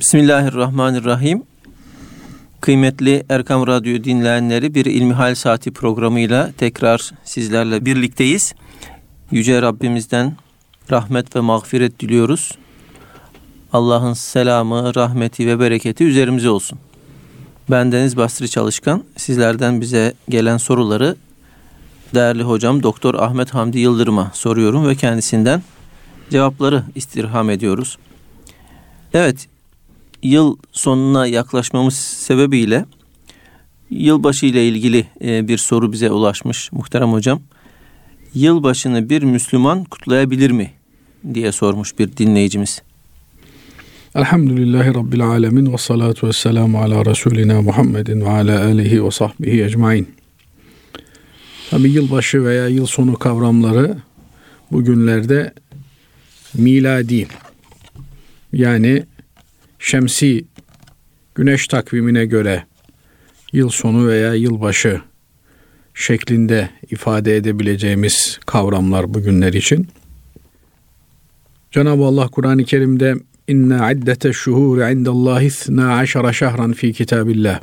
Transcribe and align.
Bismillahirrahmanirrahim. 0.00 1.42
Kıymetli 2.60 3.24
Erkam 3.28 3.66
Radyo 3.66 4.04
dinleyenleri 4.04 4.74
bir 4.74 4.84
İlmihal 4.84 5.34
Saati 5.34 5.70
programıyla 5.70 6.52
tekrar 6.58 7.10
sizlerle 7.24 7.84
birlikteyiz. 7.84 8.54
Yüce 9.30 9.62
Rabbimizden 9.62 10.36
rahmet 10.90 11.36
ve 11.36 11.40
mağfiret 11.40 12.00
diliyoruz. 12.00 12.52
Allah'ın 13.72 14.12
selamı, 14.12 14.94
rahmeti 14.94 15.46
ve 15.46 15.60
bereketi 15.60 16.04
üzerimize 16.04 16.50
olsun. 16.50 16.78
Ben 17.70 17.92
Deniz 17.92 18.16
Bastri 18.16 18.48
Çalışkan. 18.48 19.04
Sizlerden 19.16 19.80
bize 19.80 20.14
gelen 20.28 20.56
soruları 20.56 21.16
değerli 22.14 22.42
hocam 22.42 22.82
Doktor 22.82 23.14
Ahmet 23.14 23.54
Hamdi 23.54 23.78
Yıldırım'a 23.78 24.30
soruyorum 24.34 24.88
ve 24.88 24.94
kendisinden 24.94 25.62
cevapları 26.30 26.84
istirham 26.94 27.50
ediyoruz. 27.50 27.98
Evet, 29.14 29.49
yıl 30.22 30.56
sonuna 30.72 31.26
yaklaşmamız 31.26 31.94
sebebiyle 31.94 32.84
yılbaşı 33.90 34.46
ile 34.46 34.68
ilgili 34.68 35.06
e, 35.24 35.48
bir 35.48 35.58
soru 35.58 35.92
bize 35.92 36.10
ulaşmış 36.10 36.72
muhterem 36.72 37.12
hocam. 37.12 37.40
Yılbaşını 38.34 39.10
bir 39.10 39.22
Müslüman 39.22 39.84
kutlayabilir 39.84 40.50
mi 40.50 40.70
diye 41.34 41.52
sormuş 41.52 41.98
bir 41.98 42.16
dinleyicimiz. 42.16 42.82
Elhamdülillahi 44.14 44.94
Rabbil 44.94 45.26
Alemin 45.26 45.72
ve 45.72 45.78
salatu 45.78 46.28
ve 46.28 46.32
selamu 46.32 46.78
ala 46.78 47.04
Resulina 47.04 47.62
Muhammedin 47.62 48.20
ve 48.20 48.30
ala 48.30 48.64
alihi 48.64 49.04
ve 49.04 49.10
sahbihi 49.10 49.64
ecmain. 49.64 50.08
Tabi 51.70 51.90
yılbaşı 51.90 52.44
veya 52.44 52.68
yıl 52.68 52.86
sonu 52.86 53.14
kavramları 53.14 53.96
bugünlerde 54.72 55.54
miladi 56.54 57.28
yani 58.52 59.02
şemsi 59.80 60.44
güneş 61.34 61.68
takvimine 61.68 62.26
göre 62.26 62.64
yıl 63.52 63.68
sonu 63.68 64.08
veya 64.08 64.34
yılbaşı 64.34 65.00
şeklinde 65.94 66.70
ifade 66.90 67.36
edebileceğimiz 67.36 68.40
kavramlar 68.46 69.14
bugünler 69.14 69.52
için. 69.52 69.88
Cenab-ı 71.70 72.04
Allah 72.04 72.28
Kur'an-ı 72.28 72.64
Kerim'de 72.64 73.14
inna 73.48 73.92
iddete 73.92 74.32
şuhur 74.32 74.78
indallahi 74.78 75.50
12 76.28 76.38
şehran 76.38 76.72
fi 76.72 76.92
kitabillah 76.92 77.60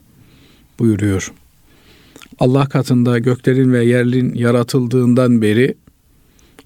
buyuruyor. 0.80 1.34
Allah 2.40 2.70
katında 2.70 3.20
göklerin 3.20 3.74
ve 3.74 3.86
yerin 3.86 4.34
yaratıldığından 4.34 5.42
beri 5.42 5.76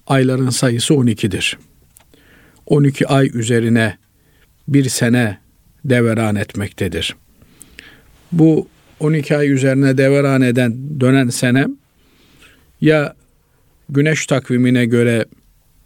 ayların 0.06 0.50
sayısı 0.50 0.94
12'dir. 0.94 1.58
12 2.66 3.06
ay 3.06 3.30
üzerine 3.34 3.98
bir 4.68 4.88
sene 4.88 5.41
deveran 5.84 6.36
etmektedir. 6.36 7.16
Bu 8.32 8.68
12 9.00 9.36
ay 9.36 9.50
üzerine 9.50 9.98
deveran 9.98 10.42
eden 10.42 11.00
dönen 11.00 11.28
sene 11.28 11.66
ya 12.80 13.14
güneş 13.88 14.26
takvimine 14.26 14.86
göre 14.86 15.24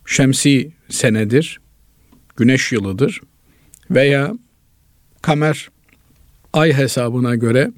şemsi 0.07 0.73
senedir, 0.89 1.61
güneş 2.37 2.73
yılıdır 2.73 3.21
veya 3.91 4.35
kamer 5.23 5.69
ay 6.53 6.73
hesabına 6.73 7.35
göre 7.35 7.71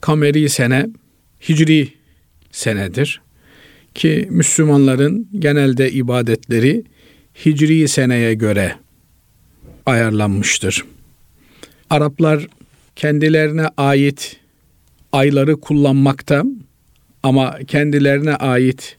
kameri 0.00 0.48
sene 0.48 0.86
hicri 1.48 1.88
senedir 2.50 3.20
ki 3.94 4.28
Müslümanların 4.30 5.28
genelde 5.38 5.92
ibadetleri 5.92 6.84
hicri 7.46 7.88
seneye 7.88 8.34
göre 8.34 8.74
ayarlanmıştır. 9.86 10.84
Araplar 11.90 12.46
kendilerine 12.96 13.66
ait 13.76 14.36
ayları 15.12 15.60
kullanmakta 15.60 16.44
ama 17.22 17.58
kendilerine 17.66 18.34
ait 18.34 18.96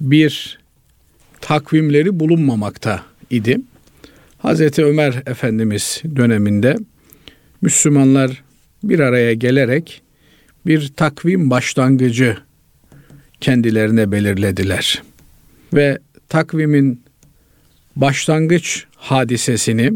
bir 0.00 0.58
takvimleri 1.40 2.20
bulunmamakta 2.20 3.02
idi. 3.30 3.58
Hazreti 4.38 4.84
Ömer 4.84 5.22
Efendimiz 5.26 6.02
döneminde 6.16 6.76
Müslümanlar 7.62 8.42
bir 8.84 8.98
araya 8.98 9.34
gelerek 9.34 10.02
bir 10.66 10.88
takvim 10.88 11.50
başlangıcı 11.50 12.36
kendilerine 13.40 14.12
belirlediler. 14.12 15.02
Ve 15.74 15.98
takvimin 16.28 17.02
başlangıç 17.96 18.84
hadisesini 18.96 19.92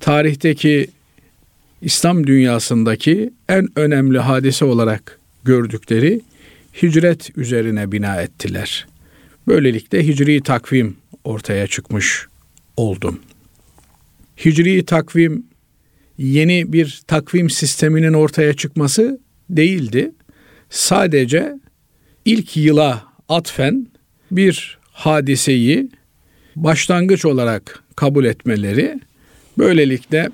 tarihteki 0.00 0.88
İslam 1.82 2.26
dünyasındaki 2.26 3.32
en 3.48 3.68
önemli 3.76 4.18
hadise 4.18 4.64
olarak 4.64 5.20
gördükleri 5.44 6.20
hicret 6.82 7.38
üzerine 7.38 7.92
bina 7.92 8.22
ettiler. 8.22 8.86
Böylelikle 9.46 10.06
hicri 10.06 10.42
takvim 10.42 10.96
ortaya 11.24 11.66
çıkmış 11.66 12.26
oldu. 12.76 13.18
Hicri 14.44 14.84
takvim 14.84 15.46
yeni 16.18 16.72
bir 16.72 17.02
takvim 17.06 17.50
sisteminin 17.50 18.12
ortaya 18.12 18.54
çıkması 18.54 19.20
değildi. 19.50 20.12
Sadece 20.70 21.54
ilk 22.24 22.56
yıla 22.56 23.04
atfen 23.28 23.86
bir 24.30 24.78
hadiseyi 24.92 25.90
başlangıç 26.56 27.24
olarak 27.24 27.84
kabul 27.96 28.24
etmeleri 28.24 29.00
böylelikle 29.58 30.28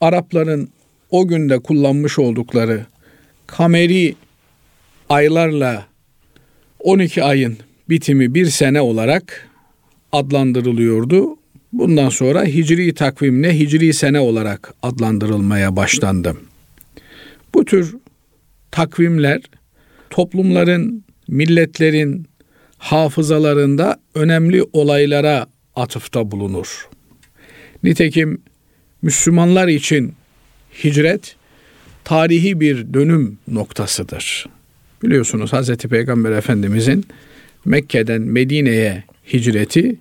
Arapların 0.00 0.68
o 1.10 1.28
günde 1.28 1.58
kullanmış 1.58 2.18
oldukları 2.18 2.86
kameri 3.46 4.14
aylarla 5.08 5.86
12 6.80 7.24
ayın 7.24 7.58
bitimi 7.88 8.34
bir 8.34 8.46
sene 8.46 8.80
olarak 8.80 9.48
adlandırılıyordu. 10.12 11.36
Bundan 11.72 12.08
sonra 12.08 12.44
hicri 12.44 12.94
takvimle 12.94 13.58
hicri 13.58 13.94
sene 13.94 14.20
olarak 14.20 14.74
adlandırılmaya 14.82 15.76
başlandı. 15.76 16.36
Bu 17.54 17.64
tür 17.64 17.96
takvimler 18.70 19.40
toplumların, 20.10 21.04
milletlerin 21.28 22.26
hafızalarında 22.78 23.96
önemli 24.14 24.64
olaylara 24.72 25.46
atıfta 25.76 26.30
bulunur. 26.30 26.88
Nitekim 27.82 28.42
Müslümanlar 29.02 29.68
için 29.68 30.14
hicret 30.84 31.36
tarihi 32.04 32.60
bir 32.60 32.94
dönüm 32.94 33.38
noktasıdır. 33.48 34.46
Biliyorsunuz 35.02 35.52
Hz. 35.52 35.76
Peygamber 35.76 36.32
Efendimizin 36.32 37.04
Mekke'den 37.64 38.22
Medine'ye 38.22 39.04
hicreti 39.32 39.96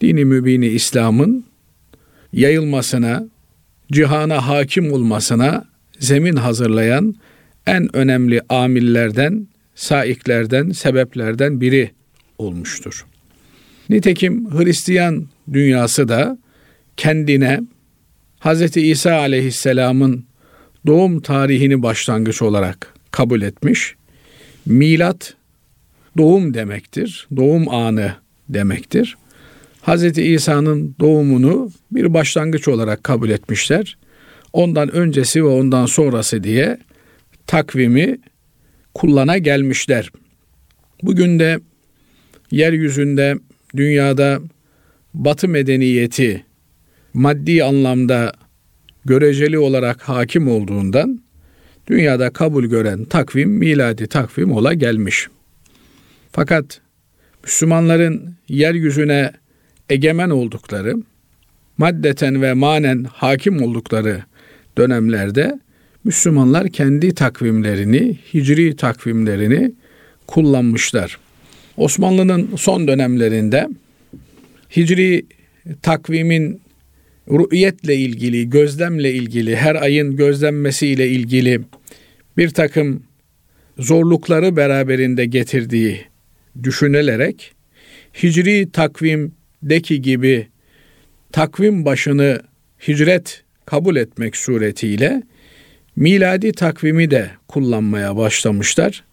dini 0.00 0.24
mübini 0.24 0.66
İslam'ın 0.66 1.44
yayılmasına, 2.32 3.28
cihana 3.92 4.46
hakim 4.48 4.92
olmasına 4.92 5.64
zemin 5.98 6.36
hazırlayan 6.36 7.14
en 7.66 7.96
önemli 7.96 8.40
amillerden, 8.48 9.46
saiklerden, 9.74 10.70
sebeplerden 10.70 11.60
biri 11.60 11.90
olmuştur. 12.38 13.06
Nitekim 13.88 14.58
Hristiyan 14.58 15.26
dünyası 15.52 16.08
da 16.08 16.38
kendine 16.96 17.60
Hz. 18.40 18.76
İsa 18.76 19.14
aleyhisselamın 19.14 20.24
doğum 20.86 21.20
tarihini 21.20 21.82
başlangıç 21.82 22.42
olarak 22.42 22.94
kabul 23.10 23.42
etmiş. 23.42 23.94
Milat 24.66 25.34
doğum 26.18 26.54
demektir. 26.54 27.28
Doğum 27.36 27.68
anı 27.68 28.14
demektir. 28.48 29.16
Hz. 29.82 30.18
İsa'nın 30.18 30.94
doğumunu 31.00 31.70
bir 31.92 32.14
başlangıç 32.14 32.68
olarak 32.68 33.04
kabul 33.04 33.30
etmişler. 33.30 33.98
Ondan 34.52 34.92
öncesi 34.92 35.44
ve 35.44 35.48
ondan 35.48 35.86
sonrası 35.86 36.44
diye 36.44 36.78
takvimi 37.46 38.18
kullana 38.94 39.38
gelmişler. 39.38 40.10
Bugün 41.02 41.38
de 41.38 41.60
yeryüzünde, 42.50 43.38
dünyada 43.76 44.40
batı 45.14 45.48
medeniyeti 45.48 46.44
maddi 47.14 47.64
anlamda 47.64 48.32
göreceli 49.04 49.58
olarak 49.58 50.02
hakim 50.02 50.48
olduğundan 50.48 51.20
dünyada 51.86 52.30
kabul 52.30 52.64
gören 52.64 53.04
takvim 53.04 53.50
miladi 53.50 54.06
takvim 54.06 54.52
ola 54.52 54.74
gelmiş. 54.74 55.28
Fakat 56.32 56.80
Müslümanların 57.44 58.34
yeryüzüne 58.48 59.32
egemen 59.88 60.30
oldukları, 60.30 60.94
maddeten 61.78 62.42
ve 62.42 62.52
manen 62.52 63.04
hakim 63.04 63.62
oldukları 63.62 64.22
dönemlerde 64.78 65.60
Müslümanlar 66.04 66.68
kendi 66.68 67.14
takvimlerini, 67.14 68.18
hicri 68.34 68.76
takvimlerini 68.76 69.72
kullanmışlar. 70.26 71.18
Osmanlı'nın 71.76 72.50
son 72.56 72.88
dönemlerinde 72.88 73.68
hicri 74.76 75.26
takvimin 75.82 76.60
rü'yetle 77.30 77.96
ilgili, 77.96 78.50
gözlemle 78.50 79.12
ilgili, 79.12 79.56
her 79.56 79.74
ayın 79.74 80.16
gözlenmesiyle 80.16 81.08
ilgili 81.08 81.60
bir 82.36 82.48
takım 82.48 83.02
zorlukları 83.78 84.56
beraberinde 84.56 85.26
getirdiği 85.26 86.04
düşünülerek 86.62 87.52
hicri 88.22 88.70
takvimdeki 88.72 90.02
gibi 90.02 90.48
takvim 91.32 91.84
başını 91.84 92.40
hicret 92.88 93.42
kabul 93.66 93.96
etmek 93.96 94.36
suretiyle 94.36 95.22
miladi 95.96 96.52
takvimi 96.52 97.10
de 97.10 97.30
kullanmaya 97.48 98.16
başlamışlar. 98.16 99.04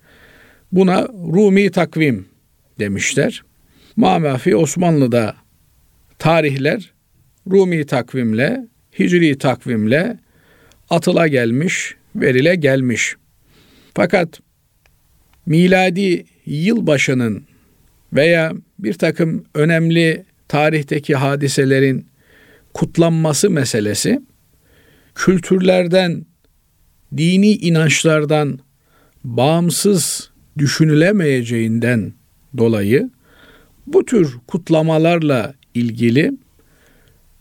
Buna 0.71 1.07
Rumi 1.07 1.71
takvim 1.71 2.25
demişler. 2.79 3.43
Mamafi 3.95 4.55
Osmanlı'da 4.55 5.35
tarihler 6.19 6.91
Rumi 7.51 7.85
takvimle, 7.85 8.67
Hicri 8.99 9.37
takvimle 9.37 10.19
atıla 10.89 11.27
gelmiş, 11.27 11.95
verile 12.15 12.55
gelmiş. 12.55 13.15
Fakat 13.93 14.39
miladi 15.45 16.25
yılbaşının 16.45 17.43
veya 18.13 18.53
bir 18.79 18.93
takım 18.93 19.45
önemli 19.53 20.25
tarihteki 20.47 21.15
hadiselerin 21.15 22.07
kutlanması 22.73 23.49
meselesi 23.49 24.21
kültürlerden, 25.15 26.25
dini 27.17 27.51
inançlardan 27.51 28.59
bağımsız 29.23 30.31
düşünülemeyeceğinden 30.57 32.13
dolayı 32.57 33.09
bu 33.87 34.05
tür 34.05 34.37
kutlamalarla 34.47 35.53
ilgili 35.73 36.31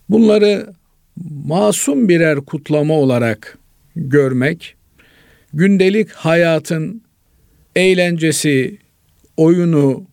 bunları 0.09 0.73
masum 1.45 2.09
birer 2.09 2.39
kutlama 2.39 2.93
olarak 2.93 3.57
görmek, 3.95 4.75
gündelik 5.53 6.11
hayatın 6.11 7.01
eğlencesi, 7.75 8.77
oyunu, 9.37 10.03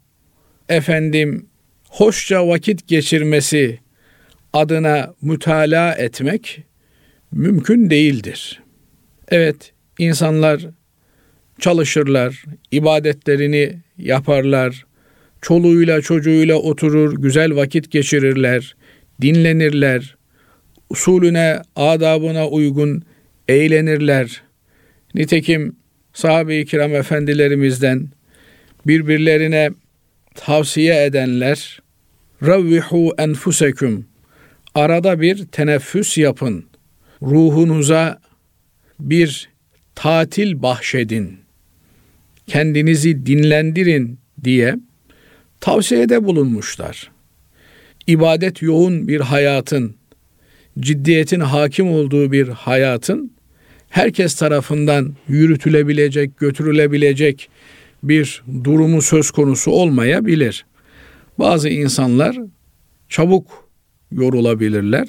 efendim 0.68 1.46
hoşça 1.88 2.48
vakit 2.48 2.88
geçirmesi 2.88 3.78
adına 4.52 5.14
mütalaa 5.22 5.94
etmek 5.94 6.62
mümkün 7.32 7.90
değildir. 7.90 8.62
Evet, 9.28 9.72
insanlar 9.98 10.66
çalışırlar, 11.58 12.44
ibadetlerini 12.70 13.76
yaparlar, 13.98 14.86
çoluğuyla 15.40 16.00
çocuğuyla 16.00 16.56
oturur, 16.56 17.14
güzel 17.22 17.56
vakit 17.56 17.90
geçirirler, 17.90 18.76
dinlenirler, 19.20 20.16
usulüne, 20.90 21.62
adabına 21.76 22.48
uygun 22.48 23.02
eğlenirler. 23.48 24.42
Nitekim 25.14 25.76
sahabe-i 26.12 26.66
kiram 26.66 26.94
efendilerimizden 26.94 28.08
birbirlerine 28.86 29.70
tavsiye 30.34 31.04
edenler 31.04 31.80
Ravvihu 32.42 33.14
enfuseküm 33.18 34.06
arada 34.74 35.20
bir 35.20 35.46
teneffüs 35.46 36.18
yapın. 36.18 36.64
Ruhunuza 37.22 38.20
bir 39.00 39.48
tatil 39.94 40.62
bahşedin. 40.62 41.38
Kendinizi 42.46 43.26
dinlendirin 43.26 44.18
diye 44.44 44.74
tavsiyede 45.60 46.24
bulunmuşlar. 46.24 47.13
İbadet 48.06 48.62
yoğun 48.62 49.08
bir 49.08 49.20
hayatın, 49.20 49.94
ciddiyetin 50.80 51.40
hakim 51.40 51.88
olduğu 51.90 52.32
bir 52.32 52.48
hayatın 52.48 53.32
herkes 53.88 54.34
tarafından 54.34 55.14
yürütülebilecek, 55.28 56.38
götürülebilecek 56.38 57.48
bir 58.02 58.42
durumu 58.64 59.02
söz 59.02 59.30
konusu 59.30 59.70
olmayabilir. 59.70 60.66
Bazı 61.38 61.68
insanlar 61.68 62.36
çabuk 63.08 63.68
yorulabilirler. 64.12 65.08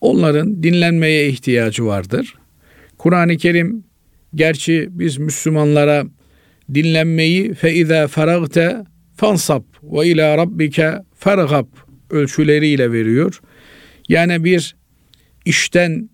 Onların 0.00 0.62
dinlenmeye 0.62 1.28
ihtiyacı 1.28 1.86
vardır. 1.86 2.34
Kur'an-ı 2.98 3.36
Kerim 3.36 3.84
gerçi 4.34 4.88
biz 4.90 5.18
Müslümanlara 5.18 6.04
dinlenmeyi 6.74 7.54
fe 7.54 7.74
izâ 7.74 8.06
feragte 8.06 8.84
fansab 9.16 9.62
ve 9.82 10.08
ila 10.08 10.38
rabbike 10.38 10.94
fergab 11.18 11.66
ölçüleriyle 12.12 12.92
veriyor. 12.92 13.40
Yani 14.08 14.44
bir 14.44 14.76
işten 15.44 16.10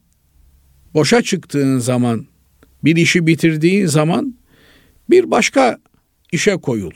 boşa 0.94 1.22
çıktığın 1.22 1.78
zaman, 1.78 2.26
bir 2.84 2.96
işi 2.96 3.26
bitirdiğin 3.26 3.86
zaman 3.86 4.38
bir 5.10 5.30
başka 5.30 5.78
işe 6.32 6.56
koyul. 6.56 6.92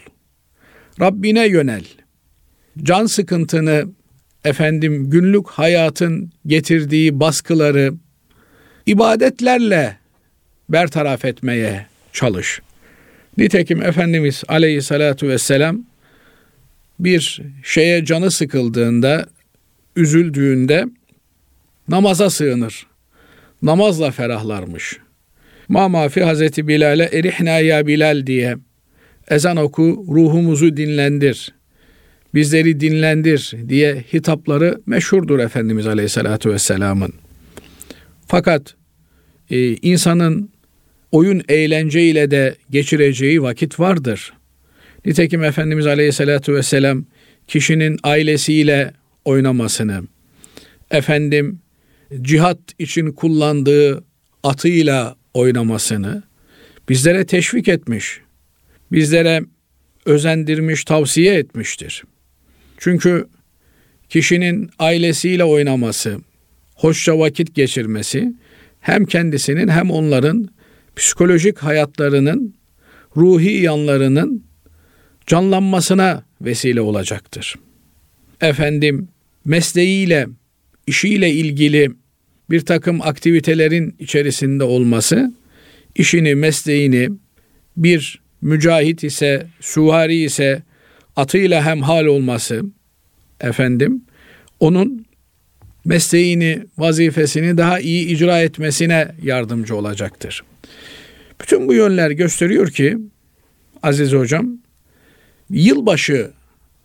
Rabbine 1.01 1.49
yönel. 1.49 1.85
Can 2.83 3.07
sıkıntını, 3.07 3.85
efendim 4.45 5.11
günlük 5.11 5.49
hayatın 5.49 6.33
getirdiği 6.47 7.21
baskıları 7.21 7.95
ibadetlerle 8.87 9.97
bertaraf 10.69 11.25
etmeye 11.25 11.87
çalış. 12.13 12.61
Nitekim 13.39 13.83
Efendimiz 13.83 14.43
aleyhissalatu 14.49 15.29
vesselam 15.29 15.85
bir 17.05 17.43
şeye 17.63 18.05
canı 18.05 18.31
sıkıldığında, 18.31 19.27
üzüldüğünde 19.97 20.85
namaza 21.89 22.31
sığınır. 22.31 22.87
Namazla 23.63 24.11
ferahlarmış. 24.11 24.99
Mamafi 25.69 26.23
Hazreti 26.23 26.69
Bilal'e 26.69 27.05
erihna 27.05 27.59
ya 27.59 27.87
Bilal 27.87 28.27
diye 28.27 28.57
ezan 29.31 29.57
oku 29.57 30.07
ruhumuzu 30.09 30.77
dinlendir. 30.77 31.55
Bizleri 32.35 32.81
dinlendir 32.81 33.55
diye 33.69 34.05
hitapları 34.13 34.81
meşhurdur 34.87 35.39
Efendimiz 35.39 35.87
Aleyhisselatü 35.87 36.51
Vesselam'ın. 36.53 37.13
Fakat 38.27 38.75
e, 39.51 39.77
insanın 39.77 40.51
oyun 41.13 41.43
eğlence 41.49 42.03
ile 42.03 42.31
de 42.31 42.55
geçireceği 42.71 43.43
vakit 43.43 43.81
vardır. 43.81 44.33
Nitekim 45.05 45.45
Efendimiz 45.45 45.87
Aleyhisselatü 45.87 46.55
Vesselam 46.55 47.05
kişinin 47.49 47.99
ailesiyle 48.03 48.93
oynamasını, 49.25 50.03
efendim 50.91 51.59
cihat 52.23 52.59
için 52.79 53.13
kullandığı 53.13 54.05
atıyla 54.43 55.17
oynamasını 55.35 56.23
bizlere 56.89 57.27
teşvik 57.27 57.69
etmiş. 57.69 58.21
Bizlere 58.93 59.43
özendirmiş, 60.07 60.85
tavsiye 60.85 61.35
etmiştir. 61.35 62.03
Çünkü 62.79 63.27
kişinin 64.09 64.71
ailesiyle 64.79 65.45
oynaması, 65.45 66.19
hoşça 66.75 67.19
vakit 67.19 67.55
geçirmesi 67.55 68.33
hem 68.81 69.05
kendisinin 69.05 69.69
hem 69.69 69.91
onların 69.91 70.49
psikolojik 70.97 71.59
hayatlarının, 71.59 72.55
ruhi 73.17 73.53
yanlarının 73.53 74.45
canlanmasına 75.27 76.25
vesile 76.41 76.81
olacaktır. 76.81 77.55
Efendim 78.41 79.09
mesleğiyle, 79.45 80.27
işiyle 80.87 81.31
ilgili 81.31 81.91
bir 82.51 82.61
takım 82.61 83.03
aktivitelerin 83.03 83.97
içerisinde 83.99 84.65
olması, 84.65 85.33
işini, 85.95 86.35
mesleğini 86.35 87.09
bir 87.77 88.21
mücahit 88.41 89.05
ise, 89.05 89.47
suvari 89.61 90.17
ise 90.17 90.63
atıyla 91.17 91.67
hemhal 91.67 92.07
olması, 92.07 92.63
efendim, 93.41 94.03
onun 94.61 95.07
mesleğini, 95.85 96.63
vazifesini 96.79 97.57
daha 97.57 97.81
iyi 97.81 98.07
icra 98.07 98.41
etmesine 98.41 99.09
yardımcı 99.23 99.77
olacaktır. 99.77 100.45
Bütün 101.41 101.69
bu 101.69 101.75
yönler 101.75 102.11
gösteriyor 102.11 102.71
ki 102.71 102.99
Aziz 103.83 104.13
hocam 104.13 104.62
yılbaşı 105.53 106.31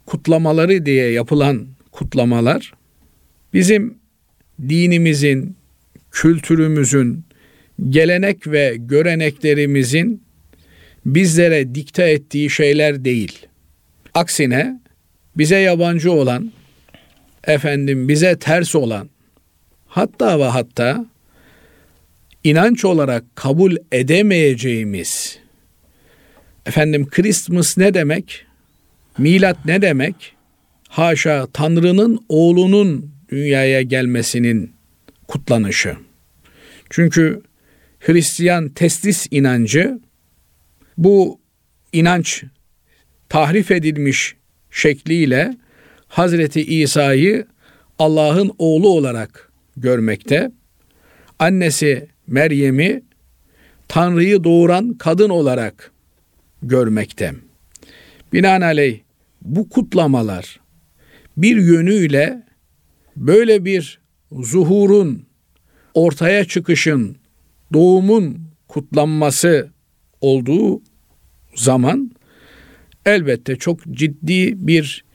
kutlamaları 0.05 0.86
diye 0.86 1.12
yapılan 1.12 1.67
kutlamalar 1.91 2.74
bizim 3.53 3.97
dinimizin, 4.69 5.55
kültürümüzün, 6.12 7.25
gelenek 7.89 8.47
ve 8.47 8.75
göreneklerimizin 8.79 10.24
bizlere 11.05 11.75
dikte 11.75 12.03
ettiği 12.03 12.50
şeyler 12.50 13.05
değil. 13.05 13.45
Aksine 14.13 14.79
bize 15.38 15.57
yabancı 15.57 16.12
olan, 16.12 16.51
efendim 17.43 18.07
bize 18.07 18.39
ters 18.39 18.75
olan, 18.75 19.09
hatta 19.88 20.39
ve 20.39 20.43
hatta 20.43 21.05
inanç 22.43 22.86
olarak 22.86 23.36
kabul 23.36 23.75
edemeyeceğimiz 23.91 25.39
efendim 26.65 27.07
Christmas 27.09 27.77
ne 27.77 27.93
demek? 27.93 28.47
Milat 29.17 29.65
ne 29.65 29.81
demek? 29.81 30.36
Haşa 30.89 31.47
Tanrı'nın 31.53 32.25
oğlunun 32.29 33.12
dünyaya 33.29 33.81
gelmesinin 33.81 34.74
kutlanışı. 35.27 35.95
Çünkü 36.89 37.41
Hristiyan 38.00 38.69
testis 38.69 39.27
inancı 39.31 40.00
bu 40.97 41.39
inanç 41.93 42.43
tahrif 43.29 43.71
edilmiş 43.71 44.36
şekliyle 44.71 45.57
Hazreti 46.07 46.62
İsa'yı 46.81 47.45
Allah'ın 48.00 48.51
oğlu 48.57 48.89
olarak 48.89 49.51
görmekte. 49.77 50.51
Annesi 51.39 52.07
Meryem'i 52.27 53.03
Tanrı'yı 53.88 54.43
doğuran 54.43 54.93
kadın 54.93 55.29
olarak 55.29 55.91
görmekte. 56.63 57.33
Binaenaleyh 58.33 59.07
bu 59.48 59.70
kutlamalar 59.70 60.60
bir 61.38 61.58
yönüyle 61.58 62.44
böyle 63.16 63.66
bir 63.66 64.00
zuhurun, 64.32 65.25
ortaya 65.94 66.46
çıkışın, 66.46 67.18
doğumun 67.74 68.42
kutlanması 68.68 69.72
olduğu 70.22 70.82
zaman 71.56 72.12
elbette 73.06 73.56
çok 73.56 73.80
ciddi 73.92 74.68
bir 74.68 75.06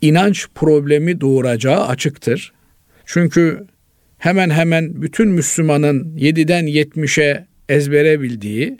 inanç 0.00 0.46
problemi 0.54 1.20
doğuracağı 1.20 1.86
açıktır. 1.86 2.52
Çünkü 3.04 3.66
hemen 4.18 4.50
hemen 4.50 5.02
bütün 5.02 5.28
Müslümanın 5.28 6.16
7'den 6.16 6.64
70'e 6.64 7.46
ezbere 7.68 8.20
bildiği, 8.20 8.78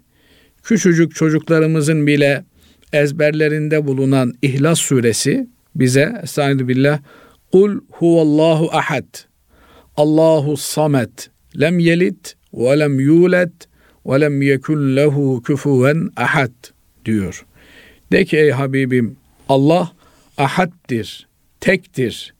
küçücük 0.63 1.15
çocuklarımızın 1.15 2.07
bile 2.07 2.45
ezberlerinde 2.93 3.87
bulunan 3.87 4.35
İhlas 4.43 4.79
suresi 4.79 5.49
bize 5.75 6.21
Estağfirullah 6.23 7.01
Kul 7.53 7.81
huvallahu 7.91 8.69
ahad 8.73 9.31
Allahu 9.97 10.57
samet 10.57 11.31
lem 11.61 11.79
yelit 11.79 12.37
ve 12.55 12.79
lem 12.79 13.01
yulet 13.01 13.53
ve 14.07 14.21
lem 14.21 14.43
yekun 14.43 14.97
lehu 14.97 15.43
küfuven 15.43 16.11
ahad 16.17 16.53
diyor. 17.05 17.47
De 18.13 18.25
ki 18.25 18.37
ey 18.37 18.51
Habibim 18.51 19.17
Allah 19.49 19.93
ahaddir, 20.39 21.29
tektir. 21.61 22.35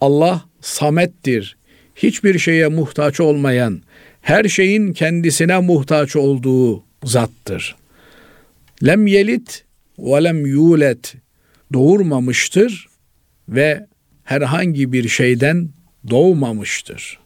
Allah 0.00 0.44
samettir. 0.60 1.56
Hiçbir 1.96 2.38
şeye 2.38 2.68
muhtaç 2.68 3.20
olmayan, 3.20 3.82
her 4.20 4.44
şeyin 4.44 4.92
kendisine 4.92 5.58
muhtaç 5.58 6.16
olduğu 6.16 6.84
zattır. 7.04 7.76
Lem 8.86 9.06
yelit 9.06 9.64
ve 10.02 10.24
lem 10.24 10.46
yulet 10.46 11.14
doğurmamıştır 11.72 12.88
ve 13.48 13.86
herhangi 14.24 14.92
bir 14.92 15.08
şeyden 15.08 15.68
doğmamıştır. 16.10 17.18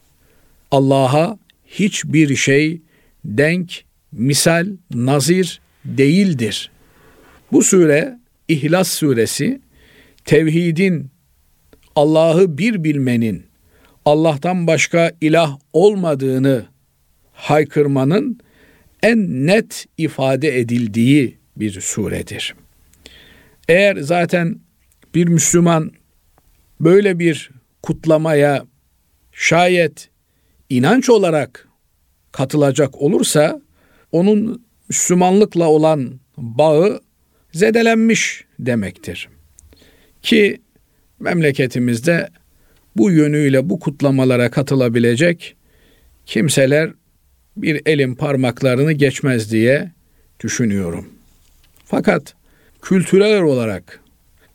Allah'a 0.70 1.38
hiçbir 1.66 2.36
şey 2.36 2.80
denk, 3.24 3.84
misal, 4.12 4.66
nazir 4.94 5.60
değildir. 5.84 6.70
Bu 7.52 7.62
sure 7.62 8.18
İhlas 8.48 8.88
suresi 8.88 9.60
tevhidin 10.24 11.10
Allah'ı 11.96 12.58
bir 12.58 12.84
bilmenin 12.84 13.46
Allah'tan 14.04 14.66
başka 14.66 15.12
ilah 15.20 15.58
olmadığını 15.72 16.66
haykırmanın 17.32 18.40
en 19.02 19.46
net 19.46 19.86
ifade 19.98 20.58
edildiği 20.58 21.38
bir 21.56 21.80
suredir. 21.80 22.54
Eğer 23.68 23.96
zaten 23.96 24.60
bir 25.14 25.28
Müslüman 25.28 25.92
böyle 26.80 27.18
bir 27.18 27.50
kutlamaya 27.82 28.66
şayet 29.32 30.08
inanç 30.70 31.10
olarak 31.10 31.68
katılacak 32.32 33.02
olursa 33.02 33.60
onun 34.12 34.66
Müslümanlıkla 34.88 35.68
olan 35.68 36.20
bağı 36.36 37.00
zedelenmiş 37.52 38.44
demektir. 38.58 39.28
Ki 40.22 40.60
memleketimizde 41.20 42.28
bu 42.96 43.10
yönüyle 43.10 43.70
bu 43.70 43.80
kutlamalara 43.80 44.50
katılabilecek 44.50 45.56
kimseler 46.26 46.92
bir 47.56 47.82
elin 47.86 48.14
parmaklarını 48.14 48.92
geçmez 48.92 49.52
diye 49.52 49.92
düşünüyorum. 50.40 51.08
Fakat 51.84 52.34
kültürel 52.86 53.42
olarak 53.42 54.00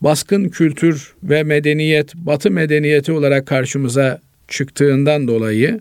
baskın 0.00 0.48
kültür 0.48 1.14
ve 1.22 1.42
medeniyet, 1.42 2.14
batı 2.14 2.50
medeniyeti 2.50 3.12
olarak 3.12 3.46
karşımıza 3.46 4.20
çıktığından 4.48 5.28
dolayı 5.28 5.80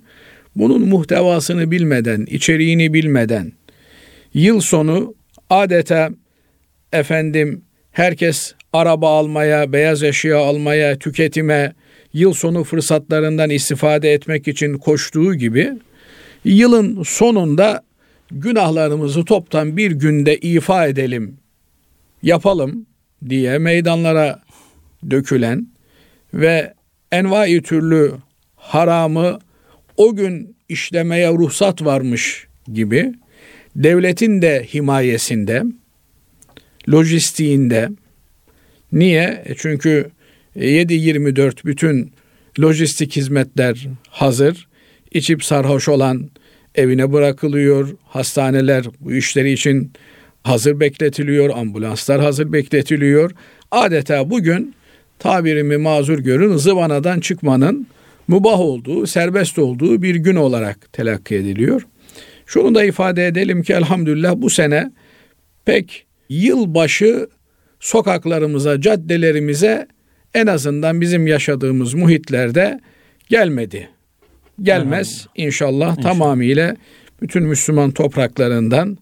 bunun 0.56 0.82
muhtevasını 0.82 1.72
bilmeden, 1.72 2.26
içeriğini 2.30 2.94
bilmeden 2.94 3.52
yıl 4.34 4.62
sonu 4.62 5.16
adeta 5.50 6.10
efendim 6.94 7.62
herkes 7.92 8.54
araba 8.74 9.20
almaya, 9.20 9.74
beyaz 9.74 10.04
eşya 10.04 10.38
almaya, 10.38 11.00
tüketime, 11.00 11.74
yıl 12.14 12.34
sonu 12.34 12.64
fırsatlarından 12.64 13.50
istifade 13.50 14.14
etmek 14.14 14.48
için 14.48 14.78
koştuğu 14.78 15.36
gibi 15.36 15.72
yılın 16.46 17.04
sonunda 17.04 17.84
günahlarımızı 18.32 19.26
toptan 19.26 19.78
bir 19.78 19.92
günde 19.92 20.38
ifa 20.38 20.88
edelim, 20.88 21.41
yapalım 22.24 22.86
diye 23.30 23.58
meydanlara 23.58 24.42
dökülen 25.12 25.68
ve 26.34 26.74
envai 27.12 27.62
türlü 27.62 28.14
haramı 28.56 29.40
o 29.98 30.16
gün 30.16 30.56
işlemeye 30.70 31.30
ruhsat 31.30 31.86
varmış 31.86 32.48
gibi 32.74 33.14
devletin 33.76 34.42
de 34.42 34.68
himayesinde, 34.74 35.64
lojistiğinde, 36.90 37.90
niye? 38.92 39.44
E 39.46 39.56
çünkü 39.58 40.12
7-24 40.56 41.66
bütün 41.66 42.12
lojistik 42.60 43.16
hizmetler 43.16 43.88
hazır. 44.10 44.68
İçip 45.12 45.44
sarhoş 45.44 45.88
olan 45.88 46.30
evine 46.76 47.14
bırakılıyor. 47.14 47.96
Hastaneler 48.04 48.86
bu 49.00 49.14
işleri 49.14 49.52
için 49.52 49.92
hazır 50.44 50.80
bekletiliyor. 50.80 51.50
Ambulanslar 51.50 52.22
hazır 52.22 52.54
bekletiliyor. 52.54 53.32
Adeta 53.72 54.30
bugün 54.30 54.76
tabirimi 55.20 55.78
mazur 55.78 56.20
görün 56.20 56.58
zıvanadan 56.58 57.20
çıkmanın 57.20 57.88
mubah 58.28 58.60
olduğu, 58.60 59.08
serbest 59.08 59.60
olduğu 59.60 60.02
bir 60.02 60.16
gün 60.16 60.36
olarak 60.36 60.94
telakki 60.94 61.36
ediliyor. 61.36 61.88
Şunu 62.46 62.76
da 62.76 62.84
ifade 62.84 63.28
edelim 63.28 63.64
ki 63.64 63.74
elhamdülillah 63.74 64.36
bu 64.36 64.50
sene 64.50 64.92
pek 65.66 66.06
yılbaşı 66.30 67.28
sokaklarımıza, 67.80 68.82
caddelerimize 68.82 69.88
en 70.34 70.48
azından 70.48 71.02
bizim 71.02 71.28
yaşadığımız 71.28 71.94
muhitlerde 71.94 72.80
gelmedi. 73.30 73.90
Gelmez 74.62 75.28
inşallah, 75.36 75.88
inşallah 75.88 76.02
tamamıyla 76.02 76.76
bütün 77.22 77.44
Müslüman 77.44 77.92
topraklarından 77.92 78.98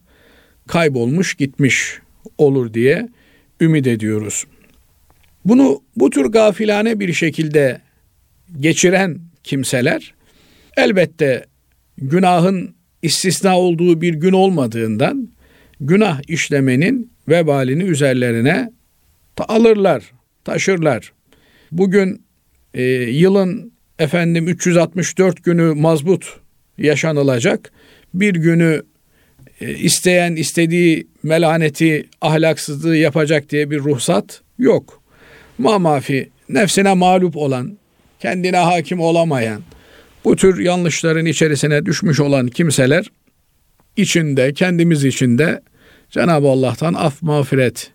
kaybolmuş 0.70 1.34
gitmiş 1.34 2.00
olur 2.38 2.74
diye 2.74 3.10
ümit 3.62 3.88
ediyoruz. 3.88 4.46
Bunu 5.46 5.82
bu 5.96 6.10
tür 6.10 6.26
gafilane 6.26 7.00
bir 7.00 7.14
şekilde 7.14 7.82
geçiren 8.60 9.20
kimseler 9.44 10.14
elbette 10.78 11.46
günahın 11.98 12.76
istisna 13.02 13.60
olduğu 13.60 14.02
bir 14.02 14.14
gün 14.14 14.32
olmadığından 14.32 15.30
günah 15.80 16.22
işlemenin 16.28 17.12
vebalini 17.28 17.84
üzerlerine 17.84 18.72
alırlar, 19.38 20.12
taşırlar. 20.44 21.14
Bugün 21.72 22.22
e, 22.74 22.84
yılın 22.94 23.74
efendim 24.00 24.48
364 24.48 25.44
günü 25.44 25.74
mazbut 25.74 26.40
yaşanılacak. 26.78 27.72
Bir 28.14 28.34
günü 28.34 28.82
isteyen 29.60 30.36
istediği 30.36 31.08
melaneti, 31.24 32.10
ahlaksızlığı 32.22 32.96
yapacak 32.96 33.50
diye 33.50 33.72
bir 33.72 33.80
ruhsat 33.80 34.42
yok. 34.58 35.02
Mamafi 35.58 36.30
nefsine 36.50 36.94
mağlup 36.94 37.38
olan, 37.38 37.78
kendine 38.20 38.58
hakim 38.58 39.00
olamayan, 39.00 39.62
bu 40.26 40.36
tür 40.36 40.60
yanlışların 40.60 41.26
içerisine 41.26 41.86
düşmüş 41.86 42.20
olan 42.20 42.48
kimseler 42.48 43.12
içinde, 43.98 44.54
kendimiz 44.54 45.06
içinde 45.06 45.62
Cenab-ı 46.10 46.48
Allah'tan 46.48 46.94
af 46.94 47.22
mağfiret 47.22 47.92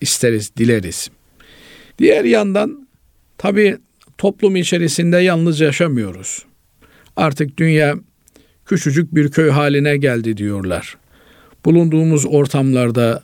isteriz, 0.00 0.56
dileriz. 0.56 1.10
Diğer 1.98 2.24
yandan 2.24 2.88
tabi 3.38 3.76
toplum 4.18 4.56
içerisinde 4.56 5.16
yalnız 5.16 5.60
yaşamıyoruz. 5.60 6.44
Artık 7.16 7.58
dünya 7.58 7.94
küçücük 8.66 9.14
bir 9.14 9.30
köy 9.30 9.50
haline 9.50 9.96
geldi 9.96 10.36
diyorlar. 10.36 10.96
Bulunduğumuz 11.64 12.26
ortamlarda, 12.26 13.22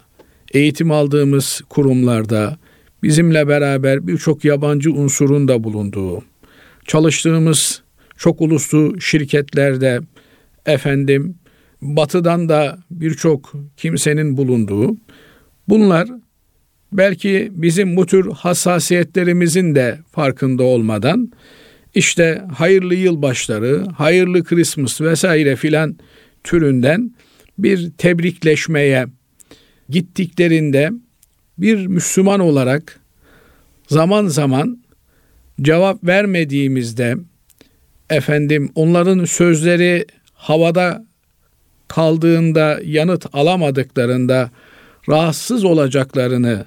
eğitim 0.53 0.91
aldığımız 0.91 1.63
kurumlarda, 1.69 2.59
bizimle 3.03 3.49
beraber 3.49 4.07
birçok 4.07 4.45
yabancı 4.45 4.93
unsurun 4.93 5.49
da 5.49 5.65
bulunduğu, 5.65 6.23
çalıştığımız 6.87 7.83
çok 8.17 8.41
uluslu 8.41 9.01
şirketlerde 9.01 10.01
efendim 10.67 11.35
batıdan 11.83 12.49
da 12.49 12.79
birçok 12.91 13.53
kimsenin 13.77 14.37
bulunduğu 14.37 14.97
bunlar 15.69 16.09
belki 16.93 17.49
bizim 17.55 17.97
bu 17.97 18.07
tür 18.07 18.31
hassasiyetlerimizin 18.31 19.75
de 19.75 19.99
farkında 20.11 20.63
olmadan 20.63 21.33
işte 21.95 22.45
hayırlı 22.55 22.95
yılbaşları, 22.95 23.85
hayırlı 23.97 24.45
Christmas 24.45 25.01
vesaire 25.01 25.57
filan 25.57 25.97
türünden 26.45 27.15
bir 27.59 27.91
tebrikleşmeye 27.91 29.07
gittiklerinde 29.89 30.91
bir 31.59 31.87
Müslüman 31.87 32.41
olarak 32.41 33.01
zaman 33.89 34.27
zaman 34.27 34.83
cevap 35.63 36.05
vermediğimizde 36.05 37.17
efendim 38.11 38.73
onların 38.75 39.25
sözleri 39.25 40.07
havada 40.35 41.07
kaldığında 41.89 42.81
yanıt 42.85 43.27
alamadıklarında 43.33 44.51
rahatsız 45.09 45.65
olacaklarını 45.65 46.67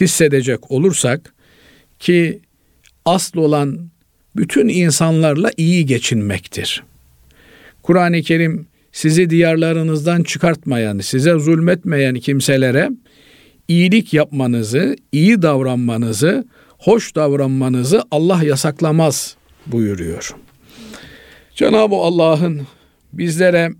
hissedecek 0.00 0.70
olursak 0.70 1.34
ki 1.98 2.40
asıl 3.04 3.38
olan 3.38 3.90
bütün 4.36 4.68
insanlarla 4.68 5.50
iyi 5.56 5.86
geçinmektir. 5.86 6.82
Kur'an-ı 7.82 8.22
Kerim 8.22 8.66
sizi 8.96 9.30
diyarlarınızdan 9.30 10.22
çıkartmayan, 10.22 10.98
size 10.98 11.32
zulmetmeyen 11.32 12.14
kimselere 12.14 12.90
iyilik 13.68 14.14
yapmanızı, 14.14 14.96
iyi 15.12 15.42
davranmanızı, 15.42 16.44
hoş 16.68 17.14
davranmanızı 17.14 18.02
Allah 18.10 18.42
yasaklamaz 18.44 19.36
buyuruyor. 19.66 20.34
Cenab-ı 21.54 21.94
Allah'ın 21.94 22.62
bizlere 23.12 23.70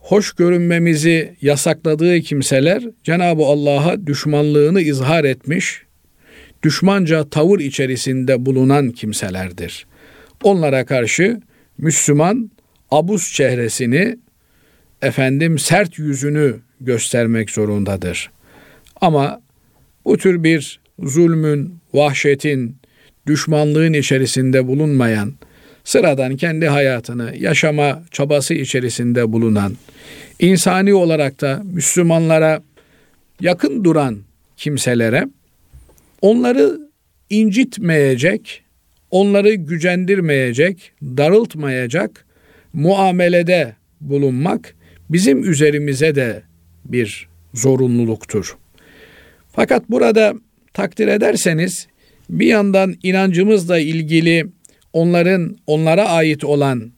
hoş 0.00 0.32
görünmemizi 0.32 1.36
yasakladığı 1.40 2.20
kimseler 2.20 2.82
Cenab-ı 3.04 3.44
Allah'a 3.44 4.06
düşmanlığını 4.06 4.80
izhar 4.80 5.24
etmiş, 5.24 5.82
düşmanca 6.62 7.30
tavır 7.30 7.60
içerisinde 7.60 8.46
bulunan 8.46 8.90
kimselerdir. 8.90 9.86
Onlara 10.42 10.86
karşı 10.86 11.40
Müslüman 11.78 12.50
abuz 12.90 13.32
çehresini, 13.32 14.16
efendim 15.02 15.58
sert 15.58 15.98
yüzünü 15.98 16.60
göstermek 16.80 17.50
zorundadır. 17.50 18.30
Ama 19.00 19.40
bu 20.04 20.18
tür 20.18 20.42
bir 20.42 20.80
zulmün, 20.98 21.74
vahşetin, 21.94 22.76
düşmanlığın 23.26 23.92
içerisinde 23.92 24.66
bulunmayan, 24.66 25.34
sıradan 25.84 26.36
kendi 26.36 26.66
hayatını 26.66 27.34
yaşama 27.36 28.02
çabası 28.10 28.54
içerisinde 28.54 29.32
bulunan, 29.32 29.76
insani 30.38 30.94
olarak 30.94 31.40
da 31.40 31.62
Müslümanlara 31.64 32.62
yakın 33.40 33.84
duran 33.84 34.18
kimselere 34.56 35.28
onları 36.22 36.78
incitmeyecek, 37.30 38.62
onları 39.10 39.54
gücendirmeyecek, 39.54 40.92
darıltmayacak 41.02 42.26
muamelede 42.72 43.74
bulunmak 44.00 44.74
bizim 45.10 45.50
üzerimize 45.50 46.14
de 46.14 46.42
bir 46.84 47.28
zorunluluktur. 47.54 48.56
Fakat 49.52 49.90
burada 49.90 50.34
takdir 50.72 51.08
ederseniz 51.08 51.86
bir 52.30 52.46
yandan 52.46 52.94
inancımızla 53.02 53.78
ilgili 53.78 54.46
onların 54.92 55.56
onlara 55.66 56.08
ait 56.08 56.44
olan 56.44 56.92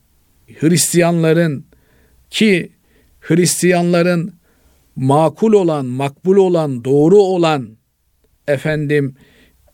Hristiyanların 0.61 1.64
ki 2.31 2.73
Hristiyanların 3.21 4.33
makul 4.97 5.52
olan, 5.52 5.87
makbul 5.87 6.37
olan, 6.37 6.85
doğru 6.85 7.16
olan 7.16 7.68
efendim 8.48 9.14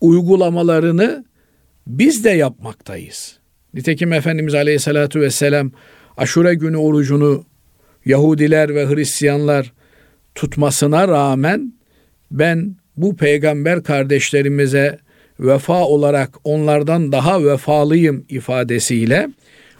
uygulamalarını 0.00 1.24
biz 1.86 2.24
de 2.24 2.30
yapmaktayız. 2.30 3.38
Nitekim 3.74 4.12
Efendimiz 4.12 4.54
Aleyhisselatü 4.54 5.20
Vesselam 5.20 5.72
aşure 6.16 6.54
günü 6.54 6.76
orucunu 6.76 7.44
Yahudiler 8.08 8.74
ve 8.74 8.86
Hristiyanlar 8.86 9.72
tutmasına 10.34 11.08
rağmen 11.08 11.72
ben 12.30 12.76
bu 12.96 13.16
peygamber 13.16 13.82
kardeşlerimize 13.82 14.98
vefa 15.40 15.84
olarak 15.84 16.30
onlardan 16.44 17.12
daha 17.12 17.44
vefalıyım 17.44 18.24
ifadesiyle 18.28 19.28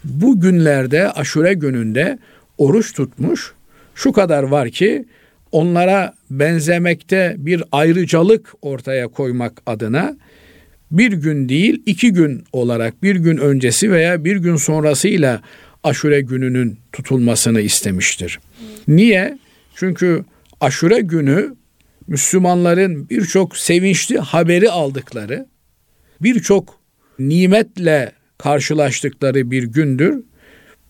bu 0.05 0.41
günlerde 0.41 1.11
aşure 1.13 1.55
gününde 1.55 2.19
oruç 2.59 2.93
tutmuş. 2.93 3.53
Şu 3.95 4.13
kadar 4.13 4.43
var 4.43 4.71
ki 4.71 5.05
onlara 5.53 6.15
benzemekte 6.31 7.35
bir 7.39 7.65
ayrıcalık 7.73 8.53
ortaya 8.63 9.09
koymak 9.09 9.63
adına 9.67 10.17
bir 10.91 11.13
gün 11.13 11.49
değil 11.49 11.83
iki 11.87 12.13
gün 12.13 12.45
olarak 12.53 13.03
bir 13.03 13.17
gün 13.17 13.37
öncesi 13.37 13.93
veya 13.93 14.25
bir 14.25 14.37
gün 14.37 14.57
sonrasıyla 14.57 15.43
aşure 15.89 16.21
gününün 16.21 16.79
tutulmasını 16.93 17.61
istemiştir. 17.61 18.41
Niye? 18.89 19.39
Çünkü 19.75 20.25
aşure 20.61 21.01
günü 21.01 21.55
Müslümanların 22.07 23.09
birçok 23.11 23.57
sevinçli 23.57 24.19
haberi 24.19 24.71
aldıkları, 24.71 25.47
birçok 26.21 26.81
nimetle 27.19 28.13
karşılaştıkları 28.39 29.51
bir 29.51 29.63
gündür. 29.63 30.25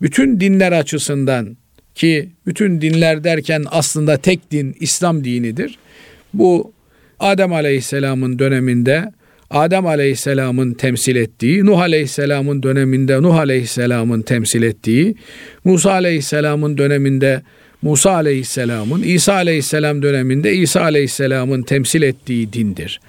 Bütün 0.02 0.40
dinler 0.40 0.72
açısından 0.72 1.56
ki 1.94 2.30
bütün 2.46 2.80
dinler 2.80 3.24
derken 3.24 3.64
aslında 3.70 4.16
tek 4.16 4.50
din 4.50 4.76
İslam 4.80 5.24
dinidir. 5.24 5.78
Bu 6.34 6.72
Adem 7.18 7.52
Aleyhisselam'ın 7.52 8.38
döneminde 8.38 9.12
Adem 9.50 9.87
Aleyhisselam'ın 9.87 10.74
temsil 10.74 11.16
ettiği, 11.16 11.66
Nuh 11.66 11.80
Aleyhisselam'ın 11.80 12.62
döneminde 12.62 13.22
Nuh 13.22 13.34
Aleyhisselam'ın 13.34 14.22
temsil 14.22 14.62
ettiği, 14.62 15.14
Musa 15.64 15.92
Aleyhisselam'ın 15.92 16.78
döneminde 16.78 17.42
Musa 17.82 18.12
Aleyhisselam'ın, 18.12 19.02
İsa 19.02 19.34
Aleyhisselam 19.34 20.02
döneminde 20.02 20.54
İsa 20.54 20.82
Aleyhisselam'ın 20.82 21.62
temsil 21.62 22.02
ettiği 22.02 22.52
dindir. 22.52 23.00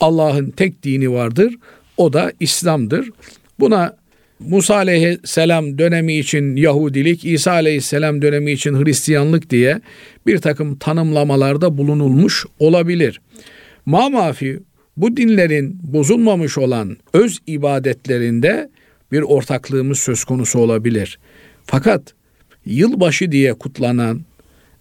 Allah'ın 0.00 0.50
tek 0.50 0.82
dini 0.82 1.12
vardır. 1.12 1.54
O 1.96 2.12
da 2.12 2.32
İslam'dır. 2.40 3.10
Buna 3.60 3.96
Musa 4.40 4.76
aleyhisselam 4.76 5.78
dönemi 5.78 6.18
için 6.18 6.56
Yahudilik, 6.56 7.24
İsa 7.24 7.52
aleyhisselam 7.52 8.22
dönemi 8.22 8.52
için 8.52 8.84
Hristiyanlık 8.84 9.50
diye 9.50 9.80
bir 10.26 10.38
takım 10.38 10.76
tanımlamalarda 10.76 11.78
bulunulmuş 11.78 12.46
olabilir. 12.58 13.20
Mamafi 13.86 14.60
bu 14.96 15.16
dinlerin 15.16 15.78
bozulmamış 15.82 16.58
olan 16.58 16.96
öz 17.12 17.38
ibadetlerinde 17.46 18.70
bir 19.12 19.22
ortaklığımız 19.22 19.98
söz 19.98 20.24
konusu 20.24 20.58
olabilir. 20.58 21.18
Fakat 21.64 22.14
yılbaşı 22.66 23.32
diye 23.32 23.54
kutlanan, 23.54 24.20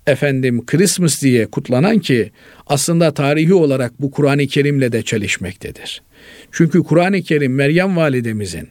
efendim 0.08 0.65
Christmas 0.65 1.21
diye 1.21 1.45
kutlanan 1.45 2.00
ki 2.00 2.32
aslında 2.67 3.13
tarihi 3.13 3.54
olarak 3.54 4.02
bu 4.02 4.12
Kur'an-ı 4.12 4.47
Kerim'le 4.47 4.91
de 4.91 5.02
çelişmektedir. 5.02 6.02
Çünkü 6.52 6.84
Kur'an-ı 6.84 7.21
Kerim 7.21 7.56
Meryem 7.56 7.97
validemizin 7.97 8.67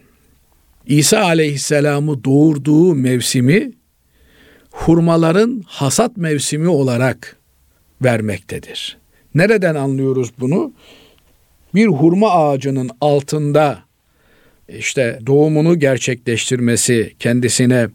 İsa 0.87 1.21
aleyhisselamı 1.21 2.25
doğurduğu 2.25 2.95
mevsimi 2.95 3.73
hurmaların 4.71 5.63
hasat 5.67 6.17
mevsimi 6.17 6.69
olarak 6.69 7.37
vermektedir. 8.03 8.99
Nereden 9.35 9.75
anlıyoruz 9.75 10.31
bunu? 10.41 10.73
Bir 11.75 11.87
hurma 11.87 12.31
ağacının 12.31 12.91
altında 13.01 13.79
işte 14.79 15.19
doğumunu 15.27 15.79
gerçekleştirmesi 15.79 17.15
kendisine 17.19 17.89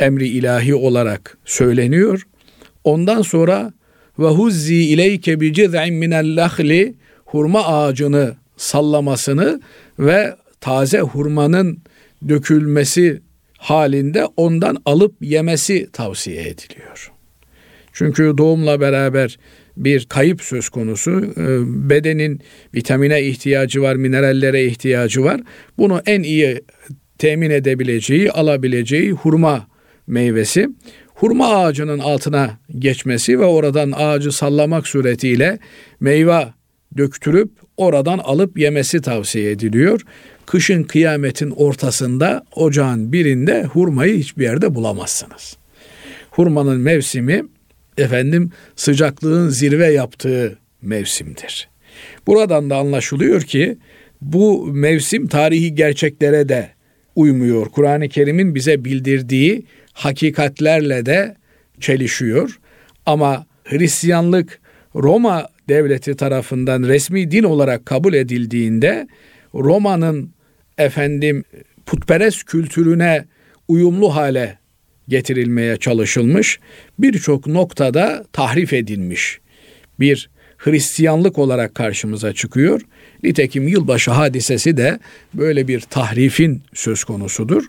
emri 0.00 0.28
ilahi 0.28 0.74
olarak 0.74 1.38
söyleniyor. 1.44 2.26
Ondan 2.84 3.22
sonra 3.22 3.72
ve 4.18 4.26
huzzi 4.26 4.74
ileyke 4.74 5.40
bi 5.40 5.52
ciz'in 5.52 5.94
minel 5.94 6.48
hurma 7.24 7.66
ağacını 7.66 8.36
sallamasını 8.56 9.60
ve 9.98 10.36
taze 10.60 11.00
hurmanın 11.00 11.78
dökülmesi 12.28 13.22
halinde 13.58 14.26
ondan 14.36 14.76
alıp 14.84 15.14
yemesi 15.20 15.88
tavsiye 15.92 16.42
ediliyor. 16.42 17.12
Çünkü 17.92 18.34
doğumla 18.38 18.80
beraber 18.80 19.38
bir 19.84 20.04
kayıp 20.04 20.42
söz 20.42 20.68
konusu. 20.68 21.10
Ee, 21.36 21.88
bedenin 21.90 22.40
vitamine 22.74 23.22
ihtiyacı 23.22 23.82
var, 23.82 23.96
minerallere 23.96 24.64
ihtiyacı 24.64 25.24
var. 25.24 25.40
Bunu 25.78 26.02
en 26.06 26.22
iyi 26.22 26.62
temin 27.18 27.50
edebileceği, 27.50 28.32
alabileceği 28.32 29.12
hurma 29.12 29.66
meyvesi. 30.06 30.68
Hurma 31.14 31.56
ağacının 31.56 31.98
altına 31.98 32.58
geçmesi 32.78 33.40
ve 33.40 33.44
oradan 33.44 33.92
ağacı 33.96 34.32
sallamak 34.32 34.86
suretiyle 34.86 35.58
meyve 36.00 36.46
döktürüp 36.96 37.50
oradan 37.76 38.18
alıp 38.18 38.58
yemesi 38.58 39.00
tavsiye 39.00 39.50
ediliyor. 39.50 40.00
kışın 40.46 40.82
kıyametin 40.82 41.50
ortasında 41.50 42.44
ocağın 42.54 43.12
birinde 43.12 43.64
hurmayı 43.64 44.18
hiçbir 44.18 44.42
yerde 44.44 44.74
bulamazsınız. 44.74 45.56
Hurmanın 46.30 46.80
mevsimi 46.80 47.44
efendim 47.98 48.50
sıcaklığın 48.76 49.48
zirve 49.48 49.92
yaptığı 49.92 50.58
mevsimdir. 50.82 51.68
Buradan 52.26 52.70
da 52.70 52.76
anlaşılıyor 52.76 53.42
ki 53.42 53.78
bu 54.20 54.66
mevsim 54.66 55.26
tarihi 55.26 55.74
gerçeklere 55.74 56.48
de 56.48 56.68
uymuyor. 57.16 57.66
Kur'an-ı 57.66 58.08
Kerim'in 58.08 58.54
bize 58.54 58.84
bildirdiği 58.84 59.64
hakikatlerle 59.92 61.06
de 61.06 61.36
çelişiyor. 61.80 62.58
Ama 63.06 63.46
Hristiyanlık 63.64 64.60
Roma 64.94 65.48
devleti 65.68 66.16
tarafından 66.16 66.82
resmi 66.82 67.30
din 67.30 67.42
olarak 67.42 67.86
kabul 67.86 68.14
edildiğinde 68.14 69.08
Roma'nın 69.54 70.30
efendim 70.78 71.44
putperest 71.86 72.44
kültürüne 72.44 73.24
uyumlu 73.68 74.16
hale 74.16 74.58
getirilmeye 75.08 75.76
çalışılmış. 75.76 76.58
Birçok 76.98 77.46
noktada 77.46 78.24
tahrif 78.32 78.72
edilmiş. 78.72 79.38
Bir 80.00 80.30
Hristiyanlık 80.58 81.38
olarak 81.38 81.74
karşımıza 81.74 82.32
çıkıyor. 82.32 82.80
Nitekim 83.22 83.68
yılbaşı 83.68 84.10
hadisesi 84.10 84.76
de 84.76 84.98
böyle 85.34 85.68
bir 85.68 85.80
tahrifin 85.80 86.62
söz 86.74 87.04
konusudur. 87.04 87.64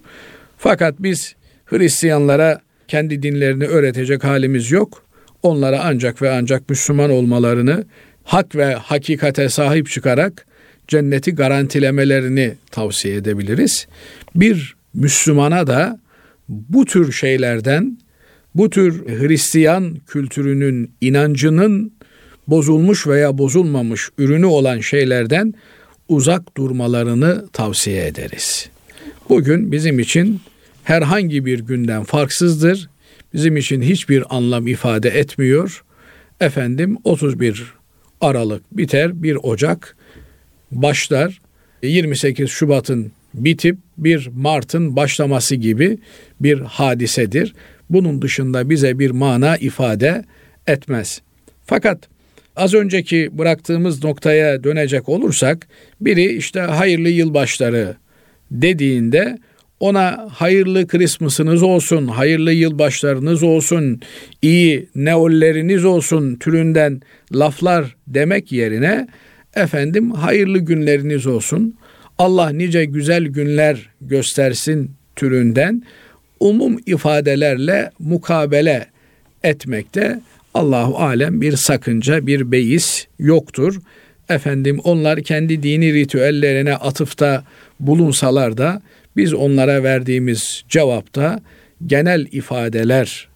Fakat 0.57 0.95
biz 0.99 1.35
Hristiyanlara 1.65 2.61
kendi 2.87 3.23
dinlerini 3.23 3.65
öğretecek 3.65 4.23
halimiz 4.23 4.71
yok. 4.71 5.05
Onlara 5.43 5.81
ancak 5.83 6.21
ve 6.21 6.31
ancak 6.31 6.69
Müslüman 6.69 7.09
olmalarını 7.09 7.85
hak 8.23 8.55
ve 8.55 8.73
hakikate 8.73 9.49
sahip 9.49 9.89
çıkarak 9.89 10.45
cenneti 10.87 11.35
garantilemelerini 11.35 12.53
tavsiye 12.71 13.15
edebiliriz. 13.15 13.87
Bir 14.35 14.75
Müslümana 14.93 15.67
da 15.67 15.99
bu 16.49 16.85
tür 16.85 17.11
şeylerden, 17.11 17.97
bu 18.55 18.69
tür 18.69 19.07
Hristiyan 19.07 19.95
kültürünün, 20.07 20.91
inancının 21.01 21.93
bozulmuş 22.47 23.07
veya 23.07 23.37
bozulmamış 23.37 24.09
ürünü 24.17 24.45
olan 24.45 24.79
şeylerden 24.79 25.53
uzak 26.07 26.57
durmalarını 26.57 27.47
tavsiye 27.53 28.07
ederiz. 28.07 28.69
Bugün 29.29 29.71
bizim 29.71 29.99
için 29.99 30.41
herhangi 30.83 31.45
bir 31.45 31.59
günden 31.59 32.03
farksızdır. 32.03 32.89
Bizim 33.33 33.57
için 33.57 33.81
hiçbir 33.81 34.23
anlam 34.29 34.67
ifade 34.67 35.09
etmiyor. 35.09 35.83
Efendim 36.39 36.97
31 37.03 37.73
Aralık 38.21 38.77
biter, 38.77 39.23
1 39.23 39.37
Ocak 39.43 39.97
başlar. 40.71 41.41
28 41.83 42.49
Şubat'ın 42.49 43.11
bitip 43.33 43.77
1 43.97 44.29
Mart'ın 44.33 44.95
başlaması 44.95 45.55
gibi 45.55 45.97
bir 46.41 46.59
hadisedir. 46.59 47.53
Bunun 47.89 48.21
dışında 48.21 48.69
bize 48.69 48.99
bir 48.99 49.11
mana 49.11 49.57
ifade 49.57 50.25
etmez. 50.67 51.21
Fakat 51.65 52.07
az 52.55 52.73
önceki 52.73 53.29
bıraktığımız 53.37 54.03
noktaya 54.03 54.63
dönecek 54.63 55.09
olursak 55.09 55.67
biri 56.01 56.25
işte 56.25 56.59
hayırlı 56.59 57.09
yılbaşları 57.09 57.95
dediğinde 58.51 59.37
ona 59.79 60.27
hayırlı 60.31 60.87
Christmas'ınız 60.87 61.63
olsun, 61.63 62.07
hayırlı 62.07 62.53
yılbaşlarınız 62.53 63.43
olsun, 63.43 64.01
iyi 64.41 64.89
neolleriniz 64.95 65.85
olsun 65.85 66.35
türünden 66.35 67.01
laflar 67.33 67.95
demek 68.07 68.51
yerine 68.51 69.07
efendim 69.55 70.11
hayırlı 70.11 70.59
günleriniz 70.59 71.27
olsun, 71.27 71.75
Allah 72.19 72.49
nice 72.49 72.85
güzel 72.85 73.23
günler 73.25 73.89
göstersin 74.01 74.91
türünden 75.15 75.83
umum 76.39 76.79
ifadelerle 76.85 77.91
mukabele 77.99 78.87
etmekte 79.43 80.19
Allahu 80.53 80.97
alem 80.97 81.41
bir 81.41 81.55
sakınca, 81.55 82.27
bir 82.27 82.51
beis 82.51 83.05
yoktur. 83.19 83.79
Efendim 84.29 84.79
onlar 84.83 85.21
kendi 85.21 85.63
dini 85.63 85.93
ritüellerine 85.93 86.75
atıfta 86.75 87.43
bulunsalar 87.79 88.57
da 88.57 88.81
biz 89.15 89.33
onlara 89.33 89.83
verdiğimiz 89.83 90.63
cevapta 90.69 91.39
genel 91.85 92.25
ifadeler, 92.31 93.27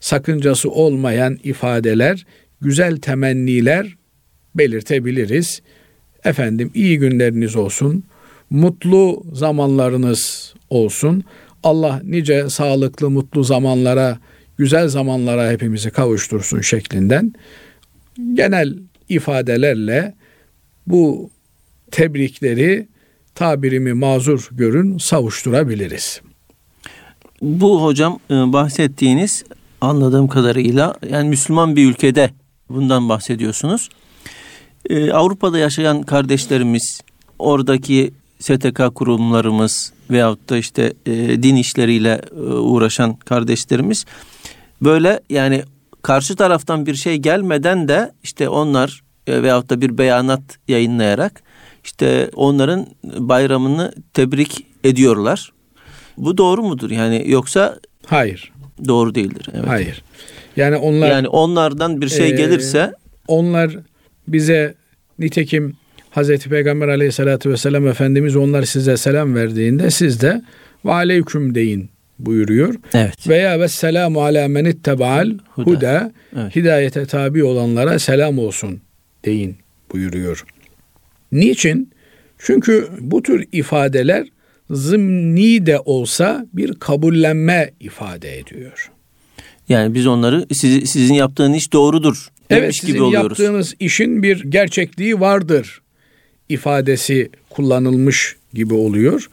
sakıncası 0.00 0.70
olmayan 0.70 1.38
ifadeler, 1.44 2.26
güzel 2.60 2.96
temenniler 2.96 3.96
belirtebiliriz. 4.54 5.62
Efendim 6.26 6.70
iyi 6.74 6.98
günleriniz 6.98 7.56
olsun, 7.56 8.04
mutlu 8.50 9.24
zamanlarınız 9.32 10.54
olsun. 10.70 11.24
Allah 11.62 12.00
nice 12.04 12.50
sağlıklı, 12.50 13.10
mutlu 13.10 13.44
zamanlara, 13.44 14.18
güzel 14.58 14.88
zamanlara 14.88 15.50
hepimizi 15.50 15.90
kavuştursun 15.90 16.60
şeklinden 16.60 17.32
genel 18.34 18.78
ifadelerle 19.08 20.14
bu 20.86 21.30
tebrikleri 21.90 22.88
tabirimi 23.34 23.92
mazur 23.92 24.48
görün 24.52 24.98
savuşturabiliriz. 24.98 26.20
Bu 27.42 27.82
hocam 27.84 28.18
e, 28.30 28.34
bahsettiğiniz 28.34 29.44
anladığım 29.80 30.28
kadarıyla 30.28 30.94
yani 31.10 31.28
Müslüman 31.28 31.76
bir 31.76 31.90
ülkede 31.90 32.30
bundan 32.68 33.08
bahsediyorsunuz. 33.08 33.88
Ee, 34.90 35.12
Avrupa'da 35.12 35.58
yaşayan 35.58 36.02
kardeşlerimiz, 36.02 37.00
oradaki 37.38 38.12
STK 38.38 38.94
kurumlarımız 38.94 39.92
veyahut 40.10 40.50
da 40.50 40.56
işte 40.56 40.92
e, 41.06 41.42
din 41.42 41.56
işleriyle 41.56 42.20
e, 42.36 42.40
uğraşan 42.40 43.16
kardeşlerimiz 43.16 44.04
böyle 44.82 45.20
yani 45.30 45.62
karşı 46.02 46.36
taraftan 46.36 46.86
bir 46.86 46.94
şey 46.94 47.16
gelmeden 47.16 47.88
de 47.88 48.12
işte 48.22 48.48
onlar 48.48 49.02
e, 49.26 49.42
veyahut 49.42 49.70
da 49.70 49.80
bir 49.80 49.98
beyanat 49.98 50.42
yayınlayarak 50.68 51.42
işte 51.84 52.30
onların 52.34 52.86
bayramını 53.04 53.92
tebrik 54.12 54.66
ediyorlar. 54.84 55.52
Bu 56.18 56.38
doğru 56.38 56.62
mudur? 56.62 56.90
Yani 56.90 57.24
yoksa 57.26 57.78
Hayır. 58.06 58.52
Doğru 58.88 59.14
değildir. 59.14 59.48
Evet. 59.54 59.68
Hayır. 59.68 60.02
Yani 60.56 60.76
onlar 60.76 61.10
Yani 61.10 61.28
onlardan 61.28 62.00
bir 62.00 62.08
şey 62.08 62.26
e, 62.26 62.30
gelirse 62.30 62.92
onlar 63.28 63.76
bize 64.28 64.74
nitekim 65.18 65.76
Hazreti 66.10 66.48
Peygamber 66.48 66.88
aleyhissalatü 66.88 67.50
vesselam 67.50 67.86
Efendimiz 67.88 68.36
onlar 68.36 68.62
size 68.62 68.96
selam 68.96 69.34
verdiğinde 69.34 69.90
siz 69.90 70.22
de 70.22 70.42
ve 70.84 70.92
aleyküm 70.92 71.54
deyin 71.54 71.90
buyuruyor. 72.18 72.74
Evet. 72.94 73.28
Veya 73.28 73.60
ve 73.60 73.68
selamu 73.68 74.22
ala 74.24 74.48
men 74.48 74.64
ittebaal 74.64 75.30
huda, 75.48 75.70
huda 75.70 76.12
evet. 76.36 76.56
hidayete 76.56 77.06
tabi 77.06 77.44
olanlara 77.44 77.98
selam 77.98 78.38
olsun 78.38 78.80
deyin 79.24 79.56
buyuruyor. 79.92 80.44
Niçin? 81.32 81.90
Çünkü 82.38 82.88
bu 83.00 83.22
tür 83.22 83.44
ifadeler 83.52 84.26
zımni 84.70 85.66
de 85.66 85.80
olsa 85.84 86.46
bir 86.52 86.74
kabullenme 86.74 87.70
ifade 87.80 88.38
ediyor. 88.38 88.90
Yani 89.68 89.94
biz 89.94 90.06
onları 90.06 90.46
siz, 90.52 90.90
sizin 90.90 91.14
yaptığın 91.14 91.52
iş 91.52 91.72
doğrudur 91.72 92.28
evet, 92.50 92.76
sizin 92.76 92.92
gibi 92.92 93.02
oluyoruz. 93.02 93.38
yaptığınız 93.38 93.74
işin 93.80 94.22
bir 94.22 94.42
gerçekliği 94.50 95.20
vardır 95.20 95.82
ifadesi 96.48 97.30
kullanılmış 97.50 98.36
gibi 98.54 98.74
oluyor. 98.74 99.28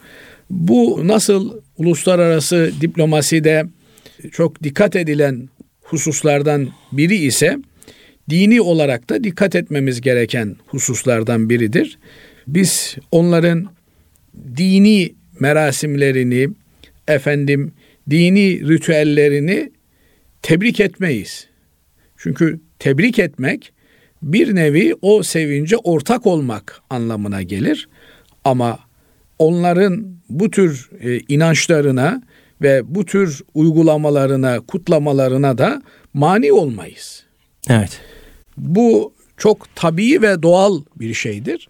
Bu 0.50 1.00
nasıl 1.04 1.60
uluslararası 1.78 2.72
diplomaside 2.80 3.64
çok 4.32 4.62
dikkat 4.62 4.96
edilen 4.96 5.48
hususlardan 5.82 6.68
biri 6.92 7.16
ise 7.16 7.58
dini 8.30 8.60
olarak 8.60 9.10
da 9.10 9.24
dikkat 9.24 9.54
etmemiz 9.54 10.00
gereken 10.00 10.56
hususlardan 10.66 11.50
biridir. 11.50 11.98
Biz 12.46 12.96
onların 13.12 13.68
dini 14.56 15.14
merasimlerini, 15.40 16.48
efendim 17.08 17.72
dini 18.10 18.68
ritüellerini 18.68 19.72
tebrik 20.42 20.80
etmeyiz. 20.80 21.46
Çünkü 22.16 22.60
tebrik 22.78 23.18
etmek 23.18 23.72
bir 24.22 24.54
nevi 24.54 24.94
o 25.02 25.22
sevince 25.22 25.76
ortak 25.76 26.26
olmak 26.26 26.80
anlamına 26.90 27.42
gelir. 27.42 27.88
Ama 28.44 28.78
onların 29.38 30.06
bu 30.30 30.50
tür 30.50 30.90
e, 31.00 31.20
inançlarına 31.28 32.22
ve 32.62 32.94
bu 32.94 33.04
tür 33.04 33.42
uygulamalarına, 33.54 34.60
kutlamalarına 34.60 35.58
da 35.58 35.82
mani 36.14 36.52
olmayız. 36.52 37.24
Evet. 37.68 38.00
Bu 38.56 39.14
çok 39.36 39.66
tabii 39.74 40.22
ve 40.22 40.42
doğal 40.42 40.82
bir 40.96 41.14
şeydir. 41.14 41.68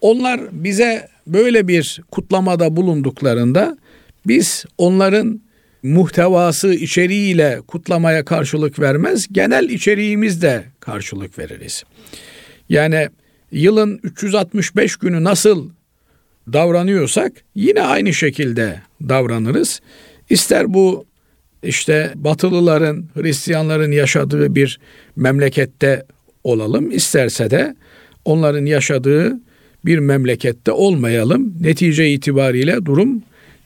Onlar 0.00 0.40
bize 0.52 1.08
böyle 1.26 1.68
bir 1.68 2.02
kutlamada 2.10 2.76
bulunduklarında 2.76 3.78
biz 4.26 4.64
onların 4.78 5.40
muhtevası 5.84 6.74
içeriğiyle 6.74 7.60
kutlamaya 7.68 8.24
karşılık 8.24 8.80
vermez, 8.80 9.26
genel 9.32 9.68
içeriğimizde 9.68 10.64
karşılık 10.80 11.38
veririz. 11.38 11.84
Yani 12.68 13.08
yılın 13.52 14.00
365 14.02 14.96
günü 14.96 15.24
nasıl 15.24 15.70
davranıyorsak 16.52 17.32
yine 17.54 17.82
aynı 17.82 18.14
şekilde 18.14 18.80
davranırız. 19.08 19.80
İster 20.30 20.74
bu 20.74 21.06
işte 21.62 22.12
Batılıların, 22.14 23.04
Hristiyanların 23.14 23.92
yaşadığı 23.92 24.54
bir 24.54 24.80
memlekette 25.16 26.04
olalım, 26.44 26.90
isterse 26.90 27.50
de 27.50 27.76
onların 28.24 28.64
yaşadığı 28.64 29.40
bir 29.84 29.98
memlekette 29.98 30.72
olmayalım. 30.72 31.54
Netice 31.60 32.10
itibariyle 32.10 32.84
durum 32.84 33.22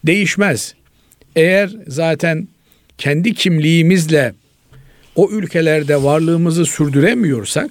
değişmez. 0.07 0.75
Eğer 1.39 1.71
zaten 1.87 2.49
kendi 2.99 3.35
kimliğimizle 3.35 4.35
o 5.17 5.31
ülkelerde 5.31 6.03
varlığımızı 6.03 6.67
sürdüremiyorsak, 6.67 7.71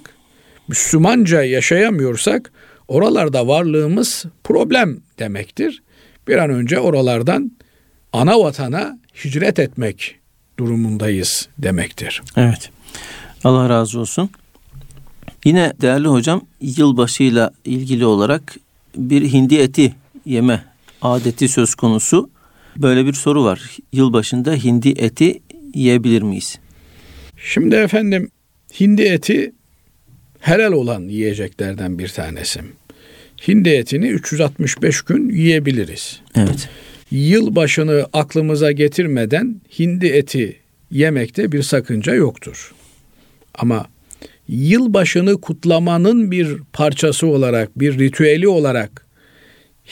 Müslümanca 0.68 1.42
yaşayamıyorsak 1.42 2.52
oralarda 2.88 3.46
varlığımız 3.46 4.24
problem 4.44 5.00
demektir. 5.18 5.82
Bir 6.28 6.36
an 6.36 6.50
önce 6.50 6.78
oralardan 6.78 7.52
ana 8.12 8.40
vatana 8.40 8.98
hicret 9.24 9.58
etmek 9.58 10.16
durumundayız 10.58 11.48
demektir. 11.58 12.22
Evet. 12.36 12.70
Allah 13.44 13.68
razı 13.68 14.00
olsun. 14.00 14.30
Yine 15.44 15.72
değerli 15.80 16.08
hocam 16.08 16.42
yılbaşıyla 16.60 17.50
ilgili 17.64 18.06
olarak 18.06 18.56
bir 18.96 19.32
hindi 19.32 19.56
eti 19.56 19.94
yeme 20.24 20.64
adeti 21.02 21.48
söz 21.48 21.74
konusu. 21.74 22.30
Böyle 22.78 23.06
bir 23.06 23.12
soru 23.12 23.44
var. 23.44 23.76
Yılbaşında 23.92 24.54
hindi 24.54 24.88
eti 24.88 25.40
yiyebilir 25.74 26.22
miyiz? 26.22 26.58
Şimdi 27.36 27.74
efendim 27.74 28.30
hindi 28.80 29.02
eti 29.02 29.52
helal 30.40 30.72
olan 30.72 31.02
yiyeceklerden 31.02 31.98
bir 31.98 32.08
tanesi. 32.08 32.60
Hindi 33.48 33.68
etini 33.68 34.08
365 34.08 35.02
gün 35.02 35.30
yiyebiliriz. 35.30 36.20
Evet. 36.36 36.68
Yılbaşını 37.10 38.06
aklımıza 38.12 38.72
getirmeden 38.72 39.60
hindi 39.78 40.06
eti 40.06 40.56
yemekte 40.90 41.52
bir 41.52 41.62
sakınca 41.62 42.14
yoktur. 42.14 42.74
Ama 43.54 43.86
yılbaşını 44.48 45.40
kutlamanın 45.40 46.30
bir 46.30 46.56
parçası 46.72 47.26
olarak, 47.26 47.78
bir 47.80 47.98
ritüeli 47.98 48.48
olarak 48.48 49.06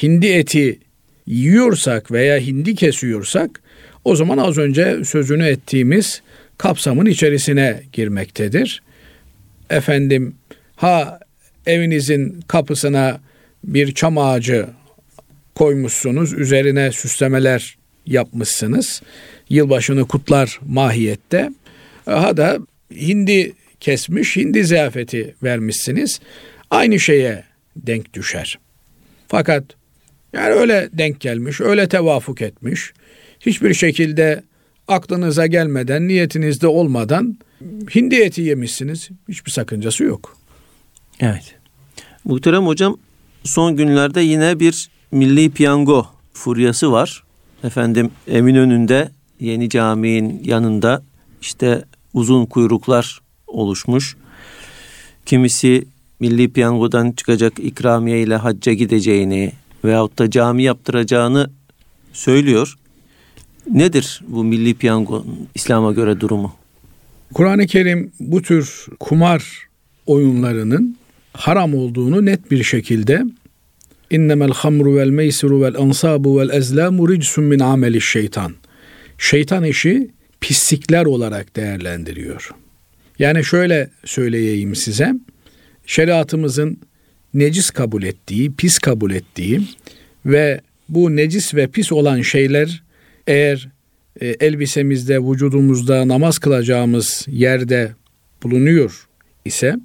hindi 0.03 0.27
eti 0.27 0.79
yiyorsak 1.27 2.13
veya 2.13 2.39
hindi 2.39 2.75
kesiyorsak 2.75 3.63
o 4.05 4.17
zaman 4.17 4.39
az 4.39 4.59
önce 4.59 5.05
sözünü 5.05 5.47
ettiğimiz 5.47 6.23
kapsamın 6.59 7.07
içerisine 7.07 7.83
girmektedir. 7.93 8.83
Efendim 9.71 10.35
ha 10.77 11.21
evinizin 11.67 12.41
kapısına 12.49 13.21
bir 13.65 13.95
çam 13.95 14.19
ağacı 14.19 14.67
koymuşsunuz, 15.55 16.33
üzerine 16.33 16.93
süslemeler 16.93 17.77
yapmışsınız. 18.07 19.03
Yılbaşını 19.49 20.09
kutlar 20.09 20.61
mahiyette. 20.67 21.51
Ha 22.05 22.37
da 22.37 22.59
hindi 22.91 23.53
kesmiş, 23.81 24.37
hindi 24.37 24.65
ziyafeti 24.65 25.35
vermişsiniz. 25.43 26.21
Aynı 26.71 27.01
şeye 27.01 27.45
denk 27.77 28.15
düşer. 28.15 28.59
Fakat 29.29 29.65
yani 30.33 30.55
öyle 30.55 30.89
denk 30.93 31.21
gelmiş, 31.21 31.61
öyle 31.61 31.89
tevafuk 31.89 32.43
etmiş. 32.43 32.93
Hiçbir 33.41 33.75
şekilde 33.75 34.43
aklınıza 34.89 35.47
gelmeden, 35.47 36.09
niyetinizde 36.09 36.67
olmadan 36.67 37.39
hindi 37.95 38.15
eti 38.15 38.43
yemişsiniz. 38.43 39.09
Hiçbir 39.29 39.51
sakıncası 39.51 40.05
yok. 40.05 40.37
Evet. 41.21 41.55
Muhterem 42.25 42.67
hocam 42.67 42.97
son 43.45 43.77
günlerde 43.77 44.21
yine 44.21 44.61
bir 44.61 44.89
milli 45.13 45.51
piyango 45.51 46.07
furyası 46.33 46.93
var. 46.93 47.25
Efendim 47.65 48.11
Eminönü'nde 48.29 49.11
yeni 49.41 49.69
caminin 49.69 50.41
yanında 50.45 51.03
işte 51.41 51.85
uzun 52.15 52.47
kuyruklar 52.47 53.21
oluşmuş. 53.47 54.17
Kimisi 55.27 55.85
milli 56.21 56.53
piyangodan 56.53 57.13
çıkacak 57.13 57.59
ikramiye 57.59 58.23
ile 58.23 58.37
hacca 58.37 58.73
gideceğini 58.73 59.53
veyahut 59.85 60.19
da 60.19 60.31
cami 60.31 60.63
yaptıracağını 60.63 61.51
söylüyor. 62.13 62.75
Nedir 63.71 64.23
bu 64.29 64.45
milli 64.45 64.75
piyango 64.75 65.25
İslam'a 65.55 65.93
göre 65.93 66.21
durumu? 66.21 66.55
Kur'an-ı 67.35 67.67
Kerim 67.67 68.13
bu 68.21 68.43
tür 68.43 68.87
kumar 69.01 69.67
oyunlarının 70.07 70.97
haram 71.33 71.75
olduğunu 71.75 72.25
net 72.25 72.51
bir 72.51 72.63
şekilde 72.63 73.23
innemel 74.11 74.51
hamru 74.51 74.97
vel 74.97 75.09
meysiru 75.09 75.63
vel 75.63 75.77
ansabu 75.77 76.39
vel 76.39 76.49
ezlamu 76.49 77.09
ricsun 77.09 77.45
min 77.45 77.59
ameli 77.59 78.01
şeytan. 78.01 78.55
Şeytan 79.19 79.65
işi 79.65 80.11
pislikler 80.41 81.07
olarak 81.07 81.57
değerlendiriyor. 81.57 82.51
Yani 83.19 83.45
şöyle 83.45 83.91
söyleyeyim 84.05 84.75
size. 84.75 85.15
Şeriatımızın 85.87 86.81
necis 87.39 87.71
kabul 87.71 88.03
ettiği, 88.03 88.53
pis 88.55 88.79
kabul 88.79 89.11
ettiği 89.11 89.61
ve 90.27 90.61
bu 90.89 91.17
necis 91.17 91.55
ve 91.55 91.67
pis 91.67 91.93
olan 91.93 92.23
şeyler 92.23 92.83
eğer 93.27 93.69
e, 94.21 94.29
elbisemizde, 94.29 95.19
vücudumuzda 95.19 96.09
namaz 96.09 96.39
kılacağımız 96.39 97.27
yerde 97.29 97.93
bulunuyor 98.43 99.09
ise 99.45 99.77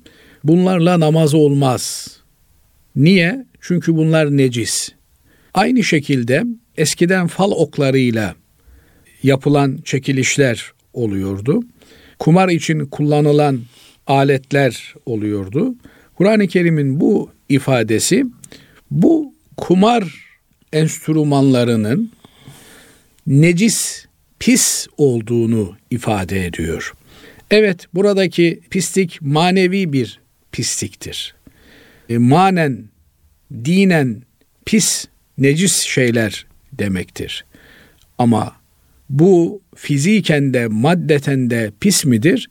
bunlarla 0.43 0.99
namaz 0.99 1.33
olmaz. 1.33 2.15
Niye? 2.95 3.45
Çünkü 3.61 3.95
bunlar 3.95 4.37
necis. 4.37 4.89
Aynı 5.53 5.83
şekilde 5.83 6.43
eskiden 6.77 7.27
fal 7.27 7.51
oklarıyla 7.51 8.35
yapılan 9.23 9.79
çekilişler 9.85 10.73
oluyordu. 10.93 11.63
Kumar 12.19 12.49
için 12.49 12.85
kullanılan 12.85 13.59
aletler 14.07 14.93
oluyordu. 15.05 15.75
Kur'an-ı 16.15 16.47
Kerim'in 16.47 16.99
bu 16.99 17.29
ifadesi 17.51 18.25
bu 18.91 19.33
kumar 19.57 20.31
enstrümanlarının 20.73 22.11
necis, 23.27 24.05
pis 24.39 24.87
olduğunu 24.97 25.75
ifade 25.91 26.45
ediyor. 26.45 26.93
Evet 27.51 27.87
buradaki 27.93 28.59
pislik 28.69 29.21
manevi 29.21 29.93
bir 29.93 30.19
pisliktir. 30.51 31.35
E, 32.09 32.17
manen, 32.17 32.83
dinen 33.53 34.23
pis, 34.65 35.07
necis 35.37 35.81
şeyler 35.81 36.45
demektir. 36.73 37.45
Ama 38.17 38.55
bu 39.09 39.61
fiziken 39.75 40.53
de 40.53 40.67
maddeten 40.67 41.49
de 41.49 41.71
pis 41.79 42.05
midir? 42.05 42.49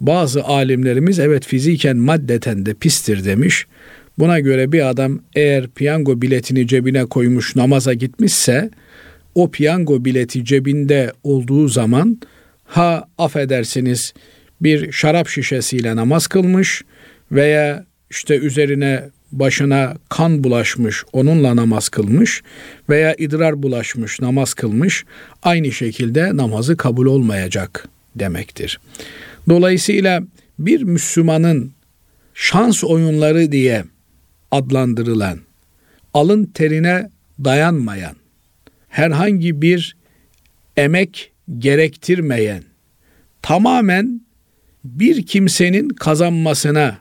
Bazı 0.00 0.44
alimlerimiz 0.44 1.18
evet 1.18 1.46
fiziken 1.46 1.96
maddeten 1.96 2.66
de 2.66 2.74
pistir 2.74 3.24
demiş. 3.24 3.66
Buna 4.18 4.40
göre 4.40 4.72
bir 4.72 4.88
adam 4.88 5.20
eğer 5.34 5.68
piyango 5.68 6.22
biletini 6.22 6.66
cebine 6.66 7.04
koymuş 7.04 7.56
namaza 7.56 7.94
gitmişse 7.94 8.70
o 9.34 9.50
piyango 9.50 10.04
bileti 10.04 10.44
cebinde 10.44 11.12
olduğu 11.22 11.68
zaman 11.68 12.20
ha 12.64 13.08
affedersiniz 13.18 14.14
bir 14.60 14.92
şarap 14.92 15.28
şişesiyle 15.28 15.96
namaz 15.96 16.26
kılmış 16.26 16.82
veya 17.32 17.84
işte 18.10 18.38
üzerine 18.38 19.02
başına 19.32 19.94
kan 20.08 20.44
bulaşmış 20.44 21.04
onunla 21.12 21.56
namaz 21.56 21.88
kılmış 21.88 22.42
veya 22.88 23.14
idrar 23.18 23.62
bulaşmış 23.62 24.20
namaz 24.20 24.54
kılmış 24.54 25.04
aynı 25.42 25.72
şekilde 25.72 26.36
namazı 26.36 26.76
kabul 26.76 27.06
olmayacak 27.06 27.88
demektir. 28.16 28.80
Dolayısıyla 29.48 30.22
bir 30.58 30.82
Müslümanın 30.82 31.72
şans 32.34 32.84
oyunları 32.84 33.52
diye 33.52 33.84
adlandırılan 34.50 35.38
alın 36.14 36.44
terine 36.44 37.10
dayanmayan 37.44 38.16
herhangi 38.88 39.62
bir 39.62 39.96
emek 40.76 41.32
gerektirmeyen 41.58 42.62
tamamen 43.42 44.20
bir 44.84 45.26
kimsenin 45.26 45.88
kazanmasına 45.88 46.98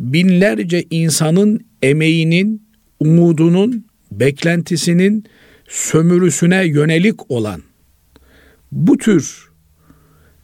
binlerce 0.00 0.84
insanın 0.90 1.66
emeğinin, 1.82 2.66
umudunun, 3.00 3.86
beklentisinin 4.12 5.24
sömürüsüne 5.68 6.66
yönelik 6.66 7.30
olan 7.30 7.62
bu 8.72 8.98
tür 8.98 9.48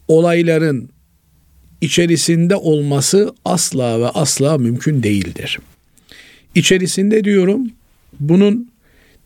olayların 0.08 0.90
içerisinde 1.80 2.56
olması 2.56 3.34
asla 3.44 4.00
ve 4.00 4.08
asla 4.08 4.58
mümkün 4.58 5.02
değildir. 5.02 5.58
İçerisinde 6.54 7.24
diyorum 7.24 7.70
bunun 8.20 8.70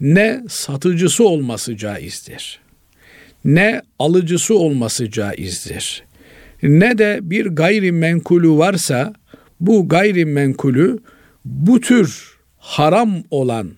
ne 0.01 0.43
satıcısı 0.49 1.25
olması 1.29 1.77
caizdir. 1.77 2.61
Ne 3.45 3.83
alıcısı 3.99 4.59
olması 4.59 5.11
caizdir. 5.11 6.05
Ne 6.62 6.99
de 6.99 7.19
bir 7.23 7.47
gayrimenkulü 7.47 8.51
varsa 8.51 9.15
bu 9.61 9.89
gayrimenkulü 9.89 10.99
bu 11.45 11.81
tür 11.81 12.37
haram 12.59 13.23
olan 13.31 13.71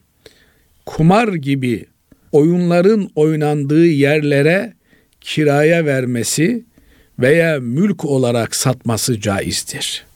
kumar 0.87 1.29
gibi 1.29 1.87
oyunların 2.33 3.11
oynandığı 3.15 3.87
yerlere 3.87 4.73
kiraya 5.21 5.87
vermesi 5.87 6.65
veya 7.19 7.61
mülk 7.61 8.05
olarak 8.05 8.57
satması 8.57 9.21
caizdir. 9.21 10.07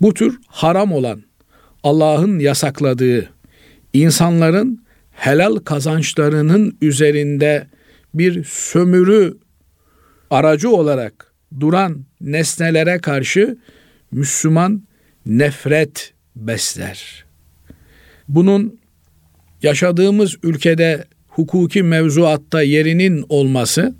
Bu 0.00 0.14
tür 0.14 0.38
haram 0.46 0.92
olan 0.92 1.22
Allah'ın 1.86 2.38
yasakladığı 2.38 3.30
insanların 3.92 4.84
helal 5.10 5.56
kazançlarının 5.56 6.78
üzerinde 6.82 7.66
bir 8.14 8.44
sömürü 8.44 9.36
aracı 10.30 10.70
olarak 10.70 11.32
duran 11.60 12.04
nesnelere 12.20 12.98
karşı 12.98 13.56
Müslüman 14.12 14.82
nefret 15.26 16.12
besler. 16.36 17.24
Bunun 18.28 18.78
yaşadığımız 19.62 20.36
ülkede 20.42 21.04
hukuki 21.28 21.82
mevzuatta 21.82 22.62
yerinin 22.62 23.24
olması 23.28 23.94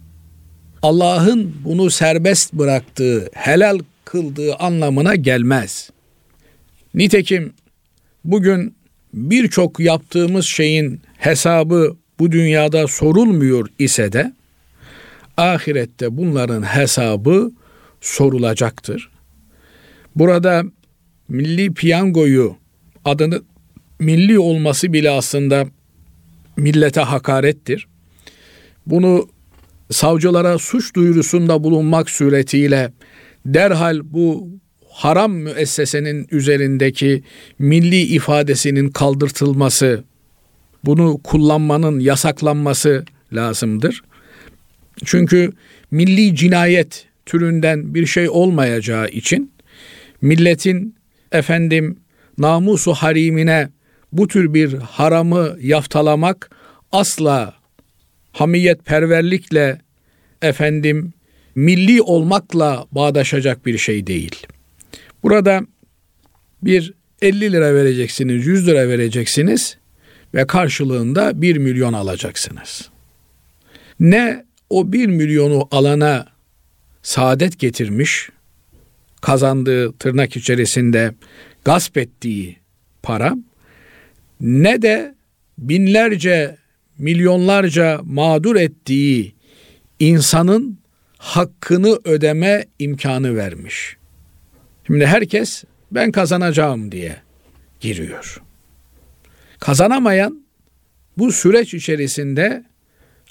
Allah'ın 0.83 1.55
bunu 1.65 1.91
serbest 1.91 2.53
bıraktığı, 2.53 3.31
helal 3.35 3.79
kıldığı 4.05 4.55
anlamına 4.55 5.15
gelmez. 5.15 5.91
Nitekim 6.95 7.53
bugün 8.27 8.77
birçok 9.15 9.81
yaptığımız 9.81 10.47
şeyin 10.47 11.01
hesabı 11.19 11.97
bu 12.19 12.33
dünyada 12.33 12.87
sorulmuyor 12.87 13.69
ise 13.79 14.13
de 14.13 14.33
ahirette 15.37 16.17
bunların 16.17 16.63
hesabı 16.63 17.53
sorulacaktır. 18.01 19.11
Burada 20.17 20.63
milli 21.29 21.75
piyangoyu 21.75 22.57
adını 23.05 23.43
milli 24.01 24.39
olması 24.39 24.93
bile 24.93 25.11
aslında 25.11 25.67
millete 26.57 27.01
hakarettir. 27.01 27.89
Bunu 28.87 29.29
savcılara 29.91 30.59
suç 30.59 30.95
duyurusunda 30.95 31.65
bulunmak 31.65 32.11
suretiyle 32.11 32.93
derhal 33.47 34.01
bu 34.05 34.49
haram 34.97 35.33
müessesenin 35.33 36.27
üzerindeki 36.31 37.23
milli 37.59 38.01
ifadesinin 38.01 38.89
kaldırtılması, 38.89 40.05
bunu 40.85 41.21
kullanmanın 41.25 42.01
yasaklanması 42.01 43.05
lazımdır. 43.33 44.03
Çünkü 45.05 45.53
milli 45.91 46.37
cinayet 46.37 47.07
türünden 47.27 47.95
bir 47.95 48.07
şey 48.07 48.29
olmayacağı 48.29 49.09
için 49.09 49.53
milletin 50.23 50.95
efendim 51.33 51.99
namusu 52.39 52.93
harimine 52.93 53.69
bu 54.13 54.29
tür 54.29 54.55
bir 54.55 54.75
haramı 54.75 55.57
yaftalamak 55.61 56.51
asla 56.93 57.55
hamiyet 58.33 58.85
perverlikle 58.85 59.79
efendim 60.43 61.13
milli 61.55 62.03
olmakla 62.03 62.87
bağdaşacak 62.93 63.67
bir 63.67 63.79
şey 63.79 64.07
değil. 64.07 64.47
Burada 65.27 65.61
bir 66.63 66.95
50 67.23 67.53
lira 67.53 67.75
vereceksiniz, 67.75 68.47
100 68.47 68.67
lira 68.67 68.89
vereceksiniz 68.89 69.79
ve 70.35 70.47
karşılığında 70.47 71.43
1 71.43 71.57
milyon 71.57 71.93
alacaksınız. 71.93 72.91
Ne 74.01 74.45
o 74.71 74.93
1 74.93 75.07
milyonu 75.07 75.69
alana 75.71 76.27
saadet 77.03 77.59
getirmiş, 77.59 78.31
kazandığı 79.21 79.93
tırnak 79.93 80.37
içerisinde 80.37 81.15
gasp 81.65 81.97
ettiği 81.99 82.57
para 83.03 83.35
ne 84.41 84.83
de 84.83 85.15
binlerce, 85.59 86.57
milyonlarca 86.99 88.01
mağdur 88.05 88.57
ettiği 88.57 89.35
insanın 89.99 90.79
hakkını 91.19 91.99
ödeme 92.05 92.65
imkanı 92.79 93.37
vermiş. 93.37 93.97
Şimdi 94.87 95.07
herkes 95.07 95.65
ben 95.91 96.13
kazanacağım 96.13 96.93
diye 96.93 97.17
giriyor. 97.81 98.43
Kazanamayan 99.59 100.43
bu 101.19 101.33
süreç 101.33 101.75
içerisinde 101.75 102.65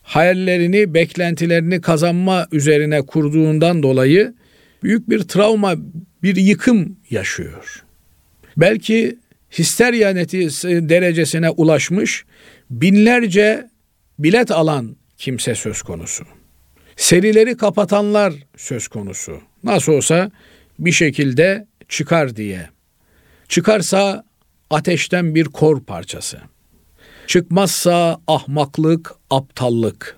hayallerini, 0.02 0.94
beklentilerini 0.94 1.82
kazanma 1.82 2.48
üzerine 2.52 3.02
kurduğundan 3.02 3.84
dolayı 3.84 4.34
büyük 4.84 5.10
bir 5.10 5.20
travma, 5.20 5.76
bir 6.24 6.36
yıkım 6.36 6.98
yaşıyor. 7.10 7.84
Belki 8.58 9.20
histerya 9.52 10.16
derecesine 10.90 11.50
ulaşmış 11.50 12.26
binlerce 12.70 13.70
bilet 14.20 14.52
alan 14.52 14.96
kimse 15.18 15.56
söz 15.56 15.82
konusu. 15.82 16.26
Serileri 16.96 17.58
kapatanlar 17.58 18.34
söz 18.58 18.88
konusu. 18.88 19.42
Nasıl 19.64 19.94
olsa 19.94 20.32
bir 20.80 20.92
şekilde 20.92 21.68
çıkar 21.90 22.36
diye. 22.36 22.70
Çıkarsa 23.48 24.26
ateşten 24.70 25.36
bir 25.36 25.46
kor 25.46 25.84
parçası. 25.84 26.42
Çıkmazsa 27.28 28.22
ahmaklık, 28.28 29.12
aptallık. 29.30 30.18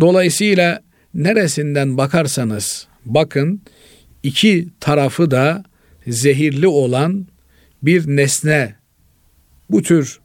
Dolayısıyla 0.00 0.82
neresinden 1.14 1.96
bakarsanız 1.96 2.86
bakın 3.04 3.62
iki 4.22 4.68
tarafı 4.80 5.30
da 5.30 5.64
zehirli 6.06 6.66
olan 6.66 7.26
bir 7.82 8.16
nesne 8.16 8.74
bu 9.70 9.82
tür 9.82 10.20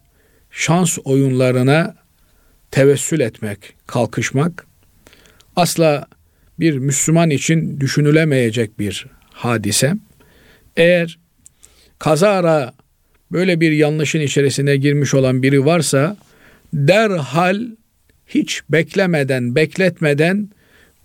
şans 0.51 0.97
oyunlarına 1.03 1.95
tevessül 2.71 3.19
etmek, 3.19 3.75
kalkışmak 3.87 4.67
asla 5.55 6.07
bir 6.59 6.77
Müslüman 6.77 7.29
için 7.29 7.79
düşünülemeyecek 7.79 8.79
bir 8.79 9.07
hadise. 9.31 9.93
Eğer 10.77 11.19
kazara 11.99 12.73
böyle 13.31 13.61
bir 13.61 13.71
yanlışın 13.71 14.19
içerisine 14.19 14.77
girmiş 14.77 15.13
olan 15.13 15.43
biri 15.43 15.65
varsa 15.65 16.17
derhal 16.73 17.61
hiç 18.27 18.61
beklemeden, 18.69 19.55
bekletmeden 19.55 20.49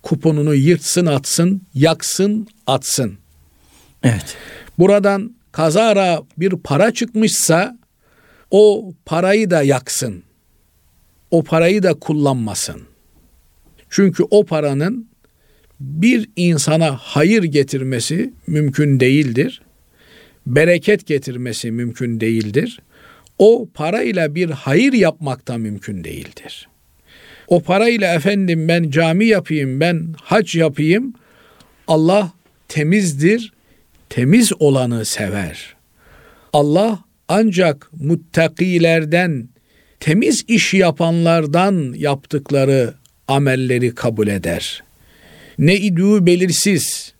kuponunu 0.03 0.55
yırtsın, 0.55 1.05
atsın, 1.05 1.61
yaksın, 1.73 2.47
atsın. 2.67 3.17
Evet. 4.03 4.37
Buradan 4.79 5.35
kazara 5.51 6.23
bir 6.37 6.51
para 6.51 6.93
çıkmışsa 6.93 7.77
o 8.51 8.93
parayı 9.05 9.49
da 9.49 9.61
yaksın. 9.61 10.23
O 11.31 11.43
parayı 11.43 11.83
da 11.83 11.93
kullanmasın. 11.93 12.81
Çünkü 13.89 14.23
o 14.29 14.45
paranın 14.45 15.10
bir 15.81 16.29
insana 16.35 16.97
hayır 17.01 17.43
getirmesi 17.43 18.33
mümkün 18.47 18.99
değildir. 18.99 19.61
Bereket 20.47 21.07
getirmesi 21.07 21.71
mümkün 21.71 22.19
değildir. 22.19 22.79
O 23.37 23.67
parayla 23.73 24.35
bir 24.35 24.49
hayır 24.49 24.93
yapmak 24.93 25.47
da 25.47 25.57
mümkün 25.57 26.03
değildir. 26.03 26.67
O 27.47 27.61
parayla 27.61 28.13
efendim 28.13 28.67
ben 28.67 28.89
cami 28.89 29.25
yapayım, 29.25 29.79
ben 29.79 30.15
hac 30.21 30.55
yapayım. 30.55 31.13
Allah 31.87 32.31
temizdir, 32.67 33.53
temiz 34.09 34.51
olanı 34.59 35.05
sever. 35.05 35.75
Allah 36.53 36.99
ancak 37.27 37.89
muttakilerden, 37.99 39.49
temiz 39.99 40.45
iş 40.47 40.73
yapanlardan 40.73 41.93
yaptıkları 41.97 42.93
amelleri 43.27 43.95
kabul 43.95 44.27
eder. 44.27 44.83
Ne 45.59 45.75
idüğü 45.75 46.25
belirsiz, 46.25 47.13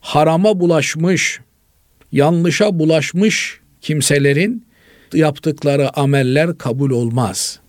harama 0.00 0.60
bulaşmış, 0.60 1.40
yanlışa 2.12 2.78
bulaşmış 2.78 3.60
kimselerin 3.80 4.66
yaptıkları 5.14 5.98
ameller 5.98 6.58
kabul 6.58 6.90
olmaz. 6.90 7.60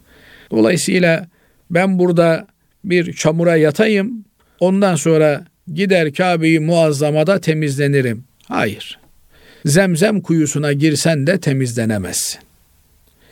Dolayısıyla 0.51 1.27
ben 1.69 1.99
burada 1.99 2.47
bir 2.83 3.13
çamura 3.13 3.55
yatayım, 3.55 4.25
ondan 4.59 4.95
sonra 4.95 5.45
gider 5.73 6.13
Kabe'yi 6.13 6.59
muazzamada 6.59 7.41
temizlenirim. 7.41 8.23
Hayır. 8.47 8.99
Zemzem 9.65 10.21
kuyusuna 10.21 10.73
girsen 10.73 11.27
de 11.27 11.39
temizlenemezsin. 11.39 12.39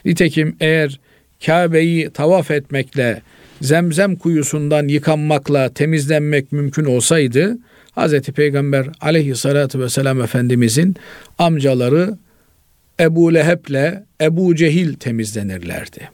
Nitekim 0.05 0.55
eğer 0.59 0.99
Kabe'yi 1.45 2.09
tavaf 2.09 2.51
etmekle, 2.51 3.21
zemzem 3.61 4.15
kuyusundan 4.15 4.87
yıkanmakla 4.87 5.69
temizlenmek 5.73 6.51
mümkün 6.51 6.85
olsaydı, 6.85 7.57
Hz. 7.97 8.21
Peygamber 8.21 8.87
aleyhissalatü 9.01 9.79
vesselam 9.79 10.21
Efendimizin 10.21 10.95
amcaları 11.37 12.17
Ebu 12.99 13.33
Leheb'le 13.33 14.03
Ebu 14.21 14.55
Cehil 14.55 14.93
temizlenirlerdi. 14.93 16.09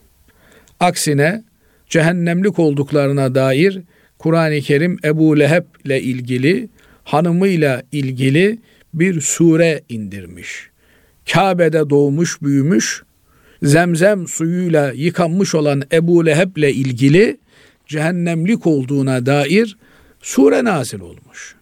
Aksine 0.80 1.44
cehennemlik 1.88 2.58
olduklarına 2.58 3.34
dair 3.34 3.80
Kur'an-ı 4.18 4.60
Kerim 4.60 4.98
Ebu 5.04 5.38
Leheb 5.38 5.64
ile 5.84 6.02
ilgili 6.02 6.68
hanımıyla 7.04 7.82
ilgili 7.92 8.58
bir 8.94 9.20
sure 9.20 9.82
indirmiş. 9.88 10.70
Kabe'de 11.32 11.90
doğmuş 11.90 12.42
büyümüş, 12.42 13.02
zemzem 13.62 14.28
suyuyla 14.28 14.92
yıkanmış 14.92 15.54
olan 15.54 15.82
Ebu 15.92 16.26
Leheb'le 16.26 16.74
ilgili 16.74 17.38
cehennemlik 17.86 18.66
olduğuna 18.66 19.26
dair 19.26 19.76
sure 20.22 20.64
nazil 20.64 21.00
olmuş. 21.00 21.54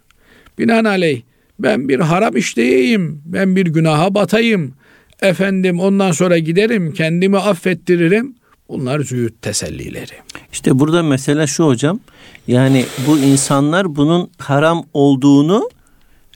Binaenaleyh 0.58 1.22
ben 1.58 1.88
bir 1.88 2.00
haram 2.00 2.36
işleyeyim, 2.36 3.22
ben 3.24 3.56
bir 3.56 3.66
günaha 3.66 4.14
batayım, 4.14 4.74
efendim 5.22 5.80
ondan 5.80 6.12
sonra 6.12 6.38
giderim 6.38 6.92
kendimi 6.92 7.38
affettiririm. 7.38 8.34
Bunlar 8.68 9.00
züğüt 9.00 9.42
tesellileri. 9.42 10.12
İşte 10.52 10.78
burada 10.78 11.02
mesele 11.02 11.46
şu 11.46 11.66
hocam. 11.66 12.00
Yani 12.48 12.84
bu 13.06 13.18
insanlar 13.18 13.96
bunun 13.96 14.30
haram 14.38 14.86
olduğunu 14.94 15.70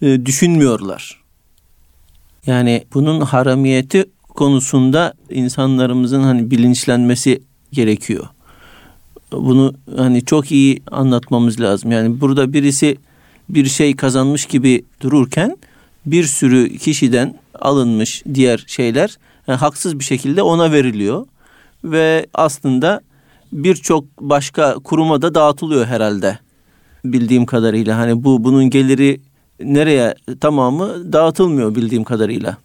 e, 0.02 0.26
düşünmüyorlar. 0.26 1.20
Yani 2.46 2.84
bunun 2.94 3.20
haramiyeti 3.20 4.04
konusunda 4.34 5.14
insanlarımızın 5.30 6.22
hani 6.22 6.50
bilinçlenmesi 6.50 7.42
gerekiyor. 7.72 8.26
Bunu 9.32 9.74
hani 9.96 10.24
çok 10.24 10.52
iyi 10.52 10.82
anlatmamız 10.90 11.60
lazım. 11.60 11.92
Yani 11.92 12.20
burada 12.20 12.52
birisi 12.52 12.96
bir 13.48 13.66
şey 13.66 13.96
kazanmış 13.96 14.46
gibi 14.46 14.84
dururken 15.00 15.56
bir 16.06 16.24
sürü 16.24 16.78
kişiden 16.78 17.34
alınmış 17.60 18.22
diğer 18.34 18.64
şeyler 18.66 19.16
yani 19.46 19.58
haksız 19.58 19.98
bir 19.98 20.04
şekilde 20.04 20.42
ona 20.42 20.72
veriliyor 20.72 21.26
ve 21.84 22.26
aslında 22.34 23.00
birçok 23.52 24.04
başka 24.20 24.74
kuruma 24.74 25.22
da 25.22 25.34
dağıtılıyor 25.34 25.86
herhalde 25.86 26.38
bildiğim 27.04 27.46
kadarıyla. 27.46 27.98
Hani 27.98 28.24
bu 28.24 28.44
bunun 28.44 28.70
geliri 28.70 29.20
nereye 29.60 30.14
tamamı 30.40 31.12
dağıtılmıyor 31.12 31.74
bildiğim 31.74 32.04
kadarıyla. 32.04 32.56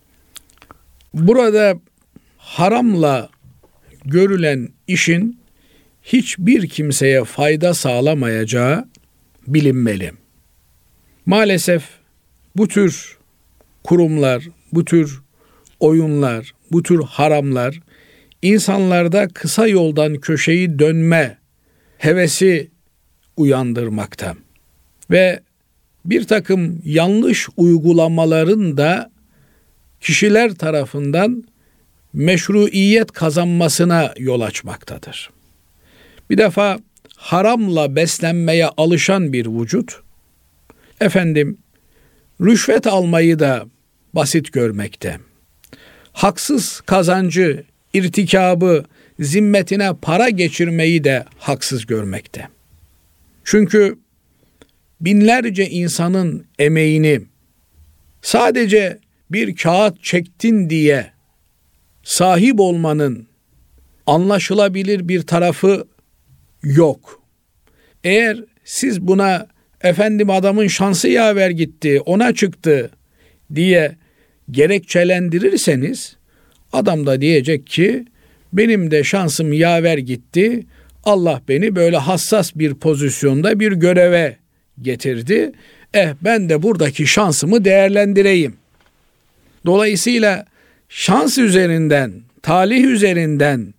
Burada 1.15 1.79
haramla 2.37 3.29
görülen 4.05 4.69
işin 4.87 5.39
hiçbir 6.03 6.69
kimseye 6.69 7.23
fayda 7.23 7.73
sağlamayacağı 7.73 8.89
bilinmeli. 9.47 10.11
Maalesef 11.25 11.83
bu 12.55 12.67
tür 12.67 13.17
kurumlar, 13.83 14.43
bu 14.73 14.85
tür 14.85 15.21
oyunlar, 15.79 16.53
bu 16.71 16.83
tür 16.83 17.03
haramlar 17.03 17.79
insanlarda 18.41 19.27
kısa 19.27 19.67
yoldan 19.67 20.15
köşeyi 20.15 20.79
dönme 20.79 21.37
hevesi 21.97 22.71
uyandırmakta. 23.37 24.35
Ve 25.11 25.39
bir 26.05 26.23
takım 26.23 26.81
yanlış 26.85 27.49
uygulamaların 27.57 28.77
da 28.77 29.14
kişiler 30.01 30.55
tarafından 30.55 31.43
meşruiyet 32.13 33.11
kazanmasına 33.11 34.13
yol 34.17 34.41
açmaktadır. 34.41 35.29
Bir 36.29 36.37
defa 36.37 36.79
haramla 37.15 37.95
beslenmeye 37.95 38.67
alışan 38.77 39.33
bir 39.33 39.45
vücut, 39.45 40.01
efendim 41.01 41.57
rüşvet 42.41 42.87
almayı 42.87 43.39
da 43.39 43.65
basit 44.13 44.53
görmekte. 44.53 45.19
Haksız 46.13 46.81
kazancı, 46.81 47.63
irtikabı, 47.93 48.85
zimmetine 49.19 49.91
para 50.01 50.29
geçirmeyi 50.29 51.03
de 51.03 51.25
haksız 51.37 51.85
görmekte. 51.85 52.47
Çünkü 53.43 53.97
binlerce 55.01 55.69
insanın 55.69 56.45
emeğini 56.59 57.21
sadece 58.21 58.99
bir 59.31 59.55
kağıt 59.55 60.03
çektin 60.03 60.69
diye 60.69 61.11
sahip 62.03 62.59
olmanın 62.59 63.27
anlaşılabilir 64.07 65.07
bir 65.07 65.21
tarafı 65.21 65.87
yok. 66.63 67.21
Eğer 68.03 68.43
siz 68.63 69.01
buna 69.01 69.47
efendim 69.81 70.29
adamın 70.29 70.67
şansı 70.67 71.07
yaver 71.07 71.49
gitti, 71.49 72.01
ona 72.01 72.33
çıktı 72.33 72.91
diye 73.55 73.95
gerekçelendirirseniz 74.51 76.15
adam 76.73 77.05
da 77.05 77.21
diyecek 77.21 77.67
ki 77.67 78.05
benim 78.53 78.91
de 78.91 79.03
şansım 79.03 79.53
yaver 79.53 79.97
gitti. 79.97 80.65
Allah 81.03 81.41
beni 81.47 81.75
böyle 81.75 81.97
hassas 81.97 82.55
bir 82.55 82.73
pozisyonda 82.73 83.59
bir 83.59 83.71
göreve 83.71 84.37
getirdi. 84.81 85.51
Eh 85.93 86.09
ben 86.21 86.49
de 86.49 86.63
buradaki 86.63 87.07
şansımı 87.07 87.65
değerlendireyim. 87.65 88.53
Dolayısıyla 89.65 90.45
şans 90.89 91.37
üzerinden, 91.37 92.21
talih 92.41 92.83
üzerinden 92.83 93.73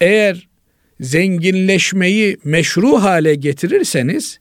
eğer 0.00 0.48
zenginleşmeyi 1.00 2.36
meşru 2.44 3.02
hale 3.02 3.34
getirirseniz 3.34 4.40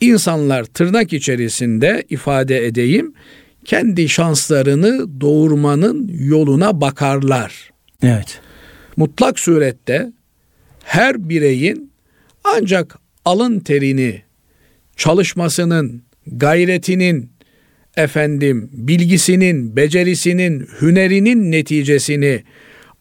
insanlar 0.00 0.64
tırnak 0.64 1.12
içerisinde 1.12 2.04
ifade 2.08 2.66
edeyim 2.66 3.14
kendi 3.64 4.08
şanslarını 4.08 5.20
doğurmanın 5.20 6.08
yoluna 6.08 6.80
bakarlar. 6.80 7.70
Evet. 8.02 8.40
Mutlak 8.96 9.38
surette 9.38 10.12
her 10.84 11.28
bireyin 11.28 11.92
ancak 12.44 12.98
alın 13.24 13.60
terini, 13.60 14.22
çalışmasının, 14.96 16.02
gayretinin, 16.26 17.30
efendim 17.96 18.70
bilgisinin, 18.72 19.76
becerisinin, 19.76 20.68
hünerinin 20.80 21.52
neticesini 21.52 22.42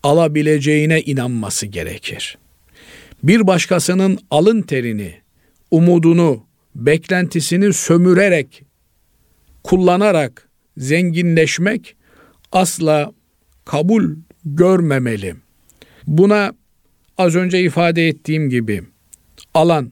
alabileceğine 0.04 1.02
inanması 1.02 1.66
gerekir. 1.66 2.38
Bir 3.24 3.48
başkasının 3.48 4.20
alın 4.32 4.62
terini, 4.62 5.14
umudunu, 5.72 6.46
beklentisini 6.76 7.74
sömürerek, 7.74 8.64
kullanarak 9.64 10.50
zenginleşmek 10.78 11.96
asla 12.52 13.12
kabul 13.66 14.16
görmemeli. 14.46 15.36
Buna 16.08 16.54
az 17.18 17.36
önce 17.36 17.62
ifade 17.62 18.08
ettiğim 18.08 18.50
gibi 18.50 18.84
alan, 19.54 19.92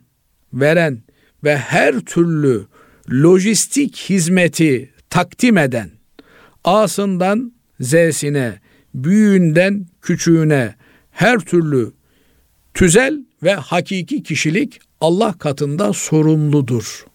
veren 0.54 1.04
ve 1.44 1.58
her 1.58 2.00
türlü 2.00 2.66
lojistik 3.12 3.98
hizmeti 3.98 4.93
takdim 5.14 5.58
eden 5.58 5.90
A'sından 6.64 7.54
Z'sine, 7.80 8.60
büyüğünden 8.94 9.86
küçüğüne 10.02 10.76
her 11.12 11.40
türlü 11.40 11.92
tüzel 12.74 13.20
ve 13.44 13.54
hakiki 13.54 14.24
kişilik 14.24 14.80
Allah 15.02 15.34
katında 15.34 15.94
sorumludur. 15.94 17.06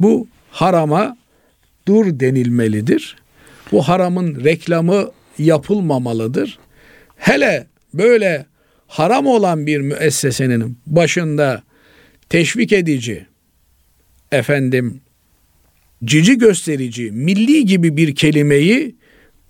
Bu 0.00 0.28
harama 0.50 1.16
dur 1.88 2.20
denilmelidir. 2.20 3.16
Bu 3.72 3.82
haramın 3.82 4.44
reklamı 4.44 5.10
yapılmamalıdır. 5.38 6.58
Hele 7.16 7.66
böyle 7.94 8.46
haram 8.86 9.26
olan 9.26 9.66
bir 9.66 9.80
müessesenin 9.80 10.78
başında 10.86 11.62
teşvik 12.28 12.72
edici, 12.72 13.26
efendim 14.32 15.00
cici 16.04 16.38
gösterici, 16.38 17.10
milli 17.10 17.64
gibi 17.64 17.96
bir 17.96 18.14
kelimeyi 18.14 18.96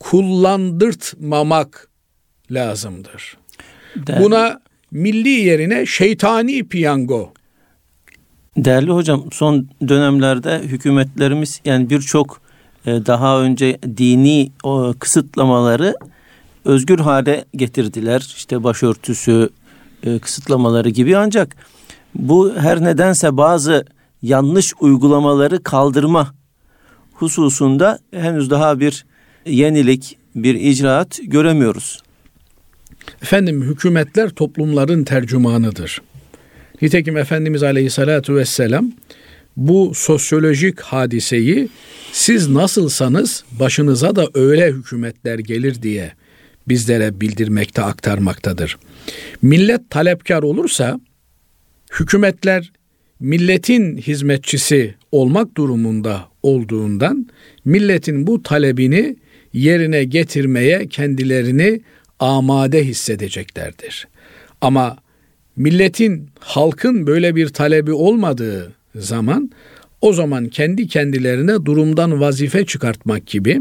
kullandırtmamak 0.01 1.89
lazımdır. 2.51 3.37
Değerli. 3.97 4.25
Buna 4.25 4.61
milli 4.91 5.29
yerine 5.29 5.87
şeytani 5.87 6.69
piyango. 6.69 7.33
Değerli 8.57 8.91
hocam 8.91 9.25
son 9.33 9.69
dönemlerde 9.89 10.61
hükümetlerimiz 10.63 11.61
yani 11.65 11.91
birçok 11.91 12.41
e, 12.87 12.91
daha 13.07 13.41
önce 13.41 13.79
dini 13.97 14.53
kısıtlamaları 14.99 15.95
özgür 16.65 16.99
hale 16.99 17.45
getirdiler. 17.57 18.21
İşte 18.37 18.65
başörtüsü 18.65 19.51
e, 20.03 20.19
kısıtlamaları 20.19 20.89
gibi 20.89 21.17
ancak 21.17 21.57
bu 22.15 22.55
her 22.57 22.85
nedense 22.85 23.37
bazı 23.37 23.85
yanlış 24.23 24.73
uygulamaları 24.81 25.63
kaldırma 25.63 26.35
hususunda 27.13 27.99
henüz 28.11 28.51
daha 28.51 28.81
bir 28.81 29.05
yenilik, 29.47 30.19
bir 30.35 30.55
icraat 30.55 31.19
göremiyoruz. 31.23 32.03
Efendim 33.23 33.63
hükümetler 33.63 34.31
toplumların 34.31 35.05
tercümanıdır. 35.05 36.03
Nitekim 36.83 37.17
Efendimiz 37.17 37.63
Aleyhisselatü 37.63 38.35
Vesselam 38.35 38.93
bu 39.57 39.93
sosyolojik 39.95 40.81
hadiseyi 40.81 41.69
siz 42.13 42.49
nasılsanız 42.49 43.45
başınıza 43.61 44.17
da 44.17 44.29
öyle 44.35 44.71
hükümetler 44.73 45.39
gelir 45.39 45.83
diye 45.83 46.13
bizlere 46.69 47.21
bildirmekte 47.21 47.83
aktarmaktadır. 47.83 48.79
Millet 49.43 49.91
talepkar 49.91 50.43
olursa 50.43 51.01
hükümetler 52.01 52.73
milletin 53.21 53.97
hizmetçisi 53.97 54.95
olmak 55.13 55.57
durumunda 55.57 56.29
olduğundan 56.43 57.29
milletin 57.65 58.27
bu 58.27 58.43
talebini 58.43 59.17
yerine 59.53 60.05
getirmeye 60.05 60.87
kendilerini 60.87 61.81
amade 62.19 62.85
hissedeceklerdir. 62.85 64.09
Ama 64.61 64.97
milletin, 65.57 66.29
halkın 66.41 67.07
böyle 67.07 67.37
bir 67.37 67.49
talebi 67.49 67.93
olmadığı 67.93 68.73
zaman 68.95 69.51
o 70.01 70.13
zaman 70.13 70.49
kendi 70.49 70.89
kendilerine 70.89 71.65
durumdan 71.65 72.21
vazife 72.21 72.67
çıkartmak 72.67 73.27
gibi, 73.27 73.61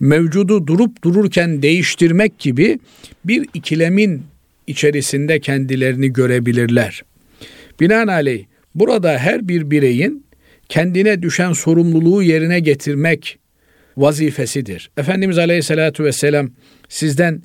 mevcudu 0.00 0.66
durup 0.66 1.04
dururken 1.04 1.62
değiştirmek 1.62 2.38
gibi 2.38 2.78
bir 3.24 3.46
ikilemin 3.54 4.22
içerisinde 4.66 5.40
kendilerini 5.40 6.12
görebilirler. 6.12 7.02
Binaenaleyh 7.80 8.44
burada 8.80 9.18
her 9.18 9.48
bir 9.48 9.70
bireyin 9.70 10.26
kendine 10.68 11.22
düşen 11.22 11.52
sorumluluğu 11.52 12.22
yerine 12.22 12.60
getirmek 12.60 13.38
vazifesidir. 13.96 14.90
Efendimiz 14.96 15.38
Aleyhisselatü 15.38 16.04
Vesselam 16.04 16.50
sizden 16.88 17.42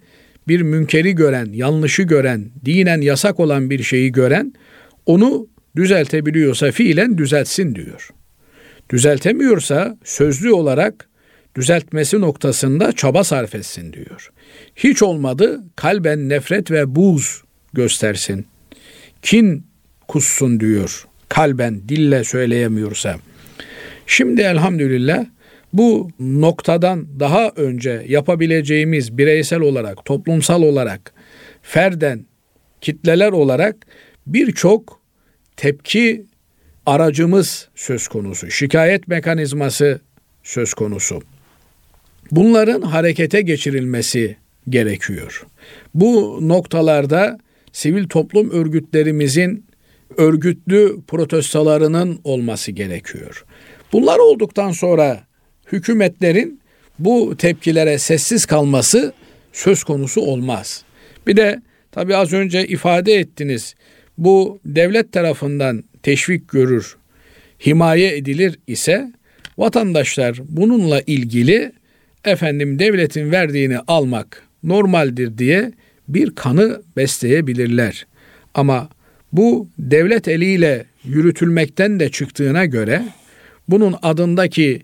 bir 0.48 0.62
münkeri 0.62 1.16
gören, 1.16 1.50
yanlışı 1.54 2.04
gören, 2.04 2.52
dinen 2.66 3.02
yasak 3.02 3.40
olan 3.40 3.70
bir 3.70 3.84
şeyi 3.84 4.12
gören, 4.12 4.54
onu 5.06 5.48
düzeltebiliyorsa 5.76 6.72
fiilen 6.72 7.18
düzeltsin 7.18 7.76
diyor. 7.76 8.10
Düzeltemiyorsa 8.90 9.98
sözlü 10.04 10.52
olarak 10.52 11.10
düzeltmesi 11.56 12.22
noktasında 12.22 12.92
çaba 12.92 13.24
sarf 13.24 13.56
etsin 13.56 13.94
diyor. 13.94 14.32
Hiç 14.76 15.04
olmadı 15.04 15.64
kalben 15.76 16.30
nefret 16.30 16.72
ve 16.72 16.96
buz 16.96 17.44
göstersin. 17.74 18.46
Kin 19.22 19.66
kussun 20.08 20.60
diyor. 20.60 21.06
Kalben 21.34 21.90
dille 21.90 22.24
söyleyemiyorsa. 22.24 23.16
Şimdi 24.08 24.42
elhamdülillah 24.42 25.26
bu 25.74 26.10
noktadan 26.20 27.20
daha 27.20 27.50
önce 27.56 28.06
yapabileceğimiz 28.08 29.18
bireysel 29.18 29.60
olarak, 29.60 30.06
toplumsal 30.06 30.62
olarak, 30.62 31.14
ferden, 31.62 32.26
kitleler 32.82 33.32
olarak 33.32 33.76
birçok 34.28 35.02
tepki 35.58 36.26
aracımız 36.86 37.70
söz 37.76 38.08
konusu. 38.08 38.52
Şikayet 38.52 39.08
mekanizması 39.08 40.02
söz 40.44 40.74
konusu. 40.74 41.22
Bunların 42.32 42.82
harekete 42.82 43.42
geçirilmesi 43.42 44.36
gerekiyor. 44.70 45.46
Bu 45.94 46.40
noktalarda 46.42 47.40
sivil 47.72 48.08
toplum 48.08 48.52
örgütlerimizin 48.52 49.73
örgütlü 50.18 50.98
protestolarının 51.08 52.20
olması 52.24 52.72
gerekiyor. 52.72 53.46
Bunlar 53.94 54.18
olduktan 54.18 54.72
sonra 54.72 55.24
hükümetlerin 55.72 56.60
bu 57.00 57.36
tepkilere 57.38 57.98
sessiz 57.98 58.46
kalması 58.46 59.14
söz 59.54 59.84
konusu 59.84 60.22
olmaz. 60.22 60.84
Bir 61.28 61.38
de 61.38 61.62
tabii 61.92 62.16
az 62.16 62.34
önce 62.34 62.68
ifade 62.68 63.14
ettiniz. 63.14 63.76
Bu 64.18 64.60
devlet 64.66 65.12
tarafından 65.12 65.84
teşvik 66.04 66.50
görür, 66.50 66.98
himaye 67.66 68.18
edilir 68.18 68.60
ise 68.68 69.12
vatandaşlar 69.58 70.40
bununla 70.50 71.02
ilgili 71.02 71.72
efendim 72.26 72.80
devletin 72.80 73.32
verdiğini 73.32 73.80
almak 73.80 74.44
normaldir 74.64 75.38
diye 75.38 75.72
bir 76.08 76.36
kanı 76.36 76.82
besleyebilirler. 76.98 78.06
Ama 78.54 78.90
bu 79.34 79.68
devlet 79.80 80.28
eliyle 80.28 80.86
yürütülmekten 81.04 82.00
de 82.00 82.12
çıktığına 82.12 82.66
göre 82.66 83.04
bunun 83.68 83.96
adındaki 84.02 84.82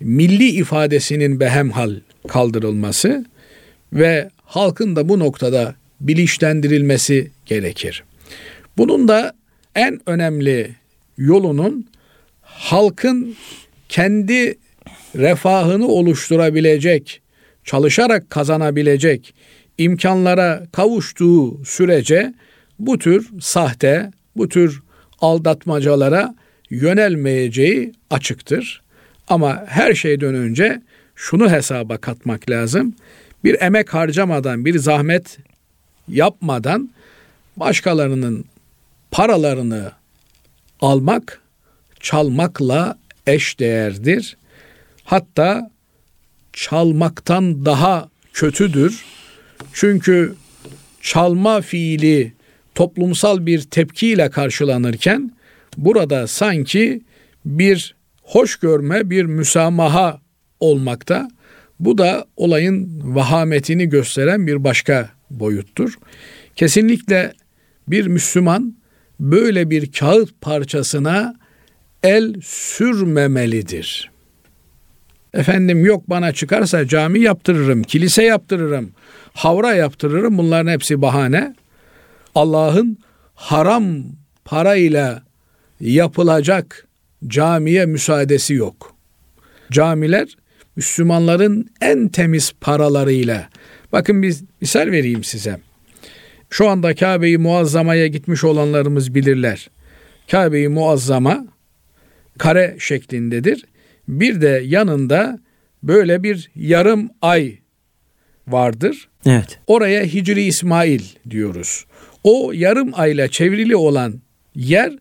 milli 0.00 0.48
ifadesinin 0.48 1.40
behemhal 1.40 1.94
kaldırılması 2.28 3.24
ve 3.92 4.30
halkın 4.44 4.96
da 4.96 5.08
bu 5.08 5.18
noktada 5.18 5.74
bilinçlendirilmesi 6.00 7.30
gerekir. 7.46 8.04
Bunun 8.76 9.08
da 9.08 9.32
en 9.74 10.00
önemli 10.06 10.70
yolunun 11.18 11.88
halkın 12.42 13.36
kendi 13.88 14.58
refahını 15.16 15.86
oluşturabilecek, 15.86 17.22
çalışarak 17.64 18.30
kazanabilecek 18.30 19.34
imkanlara 19.78 20.62
kavuştuğu 20.72 21.64
sürece 21.64 22.34
bu 22.86 22.98
tür 22.98 23.30
sahte, 23.40 24.10
bu 24.36 24.48
tür 24.48 24.82
aldatmacalara 25.20 26.34
yönelmeyeceği 26.70 27.92
açıktır. 28.10 28.82
Ama 29.28 29.64
her 29.66 29.94
şeyden 29.94 30.34
önce 30.34 30.82
şunu 31.16 31.50
hesaba 31.50 31.98
katmak 31.98 32.50
lazım. 32.50 32.94
Bir 33.44 33.60
emek 33.62 33.94
harcamadan, 33.94 34.64
bir 34.64 34.78
zahmet 34.78 35.38
yapmadan 36.08 36.90
başkalarının 37.56 38.44
paralarını 39.10 39.92
almak 40.80 41.40
çalmakla 42.00 42.98
eş 43.26 43.58
değerdir. 43.58 44.36
Hatta 45.04 45.70
çalmaktan 46.52 47.64
daha 47.64 48.08
kötüdür. 48.32 49.04
Çünkü 49.72 50.34
çalma 51.00 51.60
fiili 51.60 52.32
toplumsal 52.74 53.46
bir 53.46 53.62
tepkiyle 53.62 54.30
karşılanırken 54.30 55.30
burada 55.76 56.26
sanki 56.26 57.02
bir 57.44 57.94
hoş 58.22 58.56
görme, 58.56 59.10
bir 59.10 59.24
müsamaha 59.24 60.20
olmakta. 60.60 61.28
Bu 61.80 61.98
da 61.98 62.26
olayın 62.36 63.00
vahametini 63.14 63.88
gösteren 63.88 64.46
bir 64.46 64.64
başka 64.64 65.10
boyuttur. 65.30 65.94
Kesinlikle 66.56 67.32
bir 67.88 68.06
Müslüman 68.06 68.76
böyle 69.20 69.70
bir 69.70 69.92
kağıt 69.92 70.40
parçasına 70.40 71.34
el 72.02 72.34
sürmemelidir. 72.42 74.10
Efendim 75.34 75.84
yok 75.84 76.10
bana 76.10 76.32
çıkarsa 76.32 76.86
cami 76.86 77.20
yaptırırım, 77.20 77.82
kilise 77.82 78.22
yaptırırım, 78.22 78.90
havra 79.32 79.74
yaptırırım. 79.74 80.38
Bunların 80.38 80.70
hepsi 80.70 81.02
bahane. 81.02 81.54
Allah'ın 82.34 82.98
haram 83.34 84.04
parayla 84.44 85.22
yapılacak 85.80 86.88
camiye 87.26 87.86
müsaadesi 87.86 88.54
yok. 88.54 88.94
Camiler 89.72 90.36
Müslümanların 90.76 91.70
en 91.80 92.08
temiz 92.08 92.52
paralarıyla. 92.60 93.48
Bakın 93.92 94.22
biz 94.22 94.44
misal 94.60 94.86
vereyim 94.86 95.24
size. 95.24 95.60
Şu 96.50 96.68
anda 96.68 96.94
Kabe-i 96.94 97.38
Muazzama'ya 97.38 98.06
gitmiş 98.06 98.44
olanlarımız 98.44 99.14
bilirler. 99.14 99.70
Kabe-i 100.30 100.68
Muazzama 100.68 101.46
kare 102.38 102.76
şeklindedir. 102.78 103.64
Bir 104.08 104.40
de 104.40 104.62
yanında 104.64 105.38
böyle 105.82 106.22
bir 106.22 106.50
yarım 106.54 107.10
ay 107.22 107.58
vardır. 108.48 109.08
Evet. 109.26 109.58
Oraya 109.66 110.04
Hicri 110.04 110.42
İsmail 110.42 111.02
diyoruz. 111.30 111.84
O 112.24 112.52
yarım 112.54 112.90
ayla 112.92 113.28
çevrili 113.28 113.76
olan 113.76 114.20
yer 114.54 114.92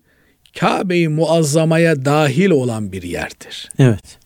Kabe-i 0.59 1.07
Muazzama'ya 1.07 2.05
dahil 2.05 2.49
olan 2.49 2.91
bir 2.91 3.03
yerdir. 3.03 3.69
Evet. 3.79 4.17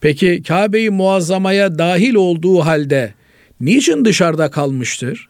Peki 0.00 0.42
Kabe-i 0.48 0.90
Muazzama'ya 0.90 1.78
dahil 1.78 2.14
olduğu 2.14 2.60
halde 2.60 3.14
niçin 3.60 4.04
dışarıda 4.04 4.50
kalmıştır? 4.50 5.28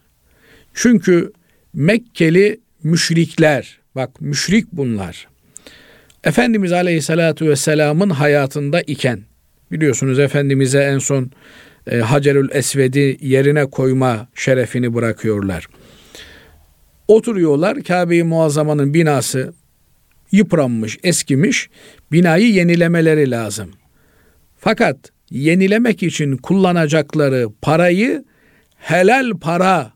Çünkü 0.75 1.33
Mekkeli 1.75 2.61
müşrikler, 2.83 3.79
bak 3.95 4.21
müşrik 4.21 4.73
bunlar. 4.73 5.29
Efendimiz 6.25 6.73
Aleyhisselatü 6.73 7.49
Vesselam'ın 7.49 8.11
hayatında 8.11 8.83
iken, 8.83 9.21
biliyorsunuz 9.73 10.19
Efendimiz'e 10.19 10.81
en 10.81 10.99
son 10.99 11.31
e, 11.91 11.99
Hacerül 11.99 12.49
Esved'i 12.53 13.19
yerine 13.21 13.65
koyma 13.67 14.29
şerefini 14.35 14.95
bırakıyorlar. 14.95 15.67
Oturuyorlar, 17.09 17.83
Kabe-i 17.83 18.23
Muazzama'nın 18.23 18.95
binası 18.95 19.55
yıpranmış, 20.33 20.99
eskimiş, 21.03 21.71
binayı 22.13 22.53
yenilemeleri 22.53 23.31
lazım. 23.31 23.71
Fakat 24.59 24.97
yenilemek 25.31 26.03
için 26.03 26.37
kullanacakları 26.37 27.49
parayı 27.63 28.25
helal 28.77 29.39
para 29.41 29.93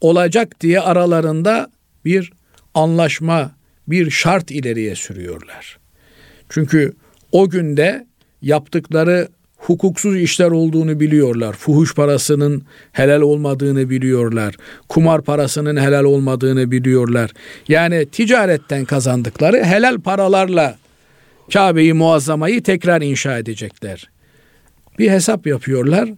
olacak 0.00 0.60
diye 0.60 0.80
aralarında 0.80 1.70
bir 2.04 2.32
anlaşma, 2.74 3.56
bir 3.88 4.10
şart 4.10 4.50
ileriye 4.50 4.94
sürüyorlar. 4.94 5.78
Çünkü 6.48 6.92
o 7.32 7.50
günde 7.50 8.06
yaptıkları 8.42 9.28
hukuksuz 9.60 10.16
işler 10.16 10.50
olduğunu 10.50 11.00
biliyorlar. 11.00 11.52
Fuhuş 11.52 11.94
parasının 11.94 12.62
helal 12.92 13.20
olmadığını 13.20 13.90
biliyorlar. 13.90 14.56
Kumar 14.88 15.22
parasının 15.22 15.76
helal 15.76 16.04
olmadığını 16.04 16.70
biliyorlar. 16.70 17.30
Yani 17.68 18.06
ticaretten 18.06 18.84
kazandıkları 18.84 19.64
helal 19.64 20.00
paralarla 20.00 20.78
Kabe'yi 21.52 21.92
muazzamayı 21.92 22.62
tekrar 22.62 23.02
inşa 23.02 23.38
edecekler. 23.38 24.10
Bir 24.98 25.10
hesap 25.10 25.46
yapıyorlar. 25.46 26.08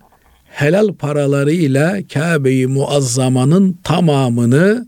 helal 0.46 0.94
paralarıyla 0.94 1.98
Kabe-i 2.14 2.66
Muazzama'nın 2.66 3.78
tamamını 3.84 4.86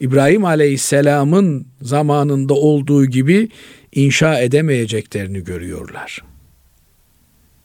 İbrahim 0.00 0.44
Aleyhisselam'ın 0.44 1.66
zamanında 1.82 2.54
olduğu 2.54 3.06
gibi 3.06 3.48
inşa 3.94 4.40
edemeyeceklerini 4.40 5.44
görüyorlar. 5.44 6.31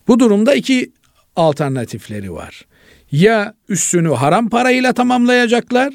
Bu 0.08 0.20
durumda 0.20 0.55
iki 0.55 0.91
alternatifleri 1.36 2.34
var. 2.34 2.66
Ya 3.12 3.53
üstünü 3.70 4.10
haram 4.10 4.49
parayla 4.49 4.93
tamamlayacaklar 4.93 5.93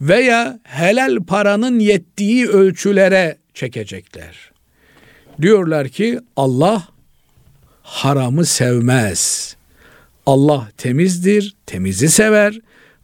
veya 0.00 0.60
helal 0.62 1.24
paranın 1.24 1.78
yettiği 1.78 2.48
ölçülere 2.48 3.38
çekecekler. 3.54 4.50
Diyorlar 5.42 5.88
ki 5.88 6.20
Allah 6.36 6.88
haramı 7.82 8.44
sevmez. 8.44 9.56
Allah 10.26 10.68
temizdir, 10.76 11.56
temizi 11.66 12.08
sever. 12.08 12.60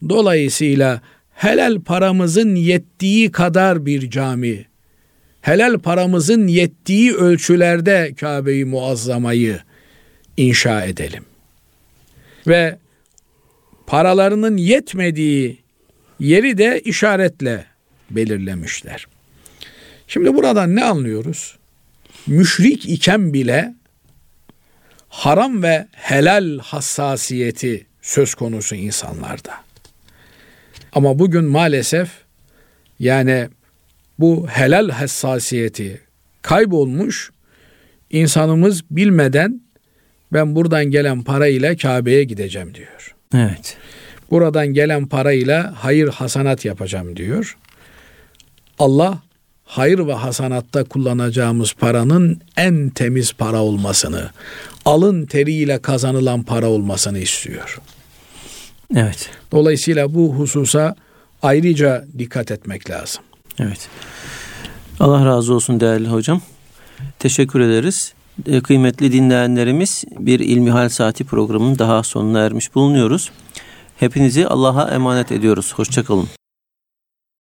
Dolayısıyla 0.09 1.01
helal 1.31 1.81
paramızın 1.81 2.55
yettiği 2.55 3.33
kadar 3.33 3.87
bir 3.87 4.11
cami, 4.11 4.67
helal 5.41 5.79
paramızın 5.79 6.47
yettiği 6.47 7.15
ölçülerde 7.15 8.15
Kabe-i 8.21 8.65
Muazzama'yı 8.65 9.61
inşa 10.37 10.85
edelim. 10.85 11.25
Ve 12.47 12.79
paralarının 13.87 14.57
yetmediği 14.57 15.59
yeri 16.21 16.59
de 16.59 16.81
işaretle 16.81 17.67
belirlemişler. 18.11 19.07
Şimdi 20.09 20.35
buradan 20.35 20.77
ne 20.77 20.85
anlıyoruz? 20.85 21.57
Müşrik 22.27 22.89
iken 22.89 23.33
bile 23.33 23.75
haram 25.09 25.63
ve 25.63 25.87
helal 25.93 26.59
hassasiyeti 26.59 27.87
söz 28.03 28.35
konusu 28.35 28.75
insanlarda. 28.75 29.55
Ama 30.93 31.19
bugün 31.19 31.45
maalesef 31.45 32.11
yani 32.99 33.49
bu 34.19 34.49
helal 34.49 34.91
hassasiyeti 34.91 36.01
kaybolmuş. 36.43 37.31
insanımız 38.11 38.83
bilmeden 38.91 39.66
ben 40.33 40.57
buradan 40.57 40.85
gelen 40.85 41.23
parayla 41.23 41.77
Kabe'ye 41.77 42.25
gideceğim 42.25 42.75
diyor. 42.75 43.15
Evet. 43.35 43.77
Buradan 44.31 44.67
gelen 44.67 45.07
parayla 45.07 45.75
hayır 45.77 46.09
hasanat 46.09 46.65
yapacağım 46.65 47.17
diyor. 47.17 47.57
Allah 48.79 49.19
hayır 49.65 50.07
ve 50.07 50.13
hasanatta 50.13 50.85
kullanacağımız 50.85 51.73
paranın 51.73 52.41
en 52.57 52.89
temiz 52.89 53.33
para 53.33 53.63
olmasını, 53.63 54.31
alın 54.85 55.27
teriyle 55.27 55.79
kazanılan 55.83 56.43
para 56.43 56.69
olmasını 56.69 57.19
istiyor. 57.19 57.79
Evet. 58.97 59.31
Dolayısıyla 59.53 60.15
bu 60.15 60.35
hususa 60.35 60.95
ayrıca 61.43 62.05
dikkat 62.19 62.51
etmek 62.51 62.91
lazım. 62.91 63.23
Evet. 63.59 63.89
Allah 65.01 65.27
razı 65.27 65.55
olsun 65.55 65.81
değerli 65.81 66.09
hocam. 66.09 66.43
Teşekkür 67.19 67.61
ederiz. 67.61 68.13
E, 68.47 68.61
kıymetli 68.61 69.13
dinleyenlerimiz 69.13 70.05
bir 70.19 70.41
İlmihal 70.41 70.89
Saati 70.89 71.25
programının 71.25 71.79
daha 71.79 72.03
sonuna 72.03 72.41
ermiş 72.41 72.75
bulunuyoruz. 72.75 73.31
Hepinizi 73.97 74.47
Allah'a 74.47 74.91
emanet 74.91 75.33
ediyoruz. 75.33 75.75
Hoşçakalın. 75.77 76.29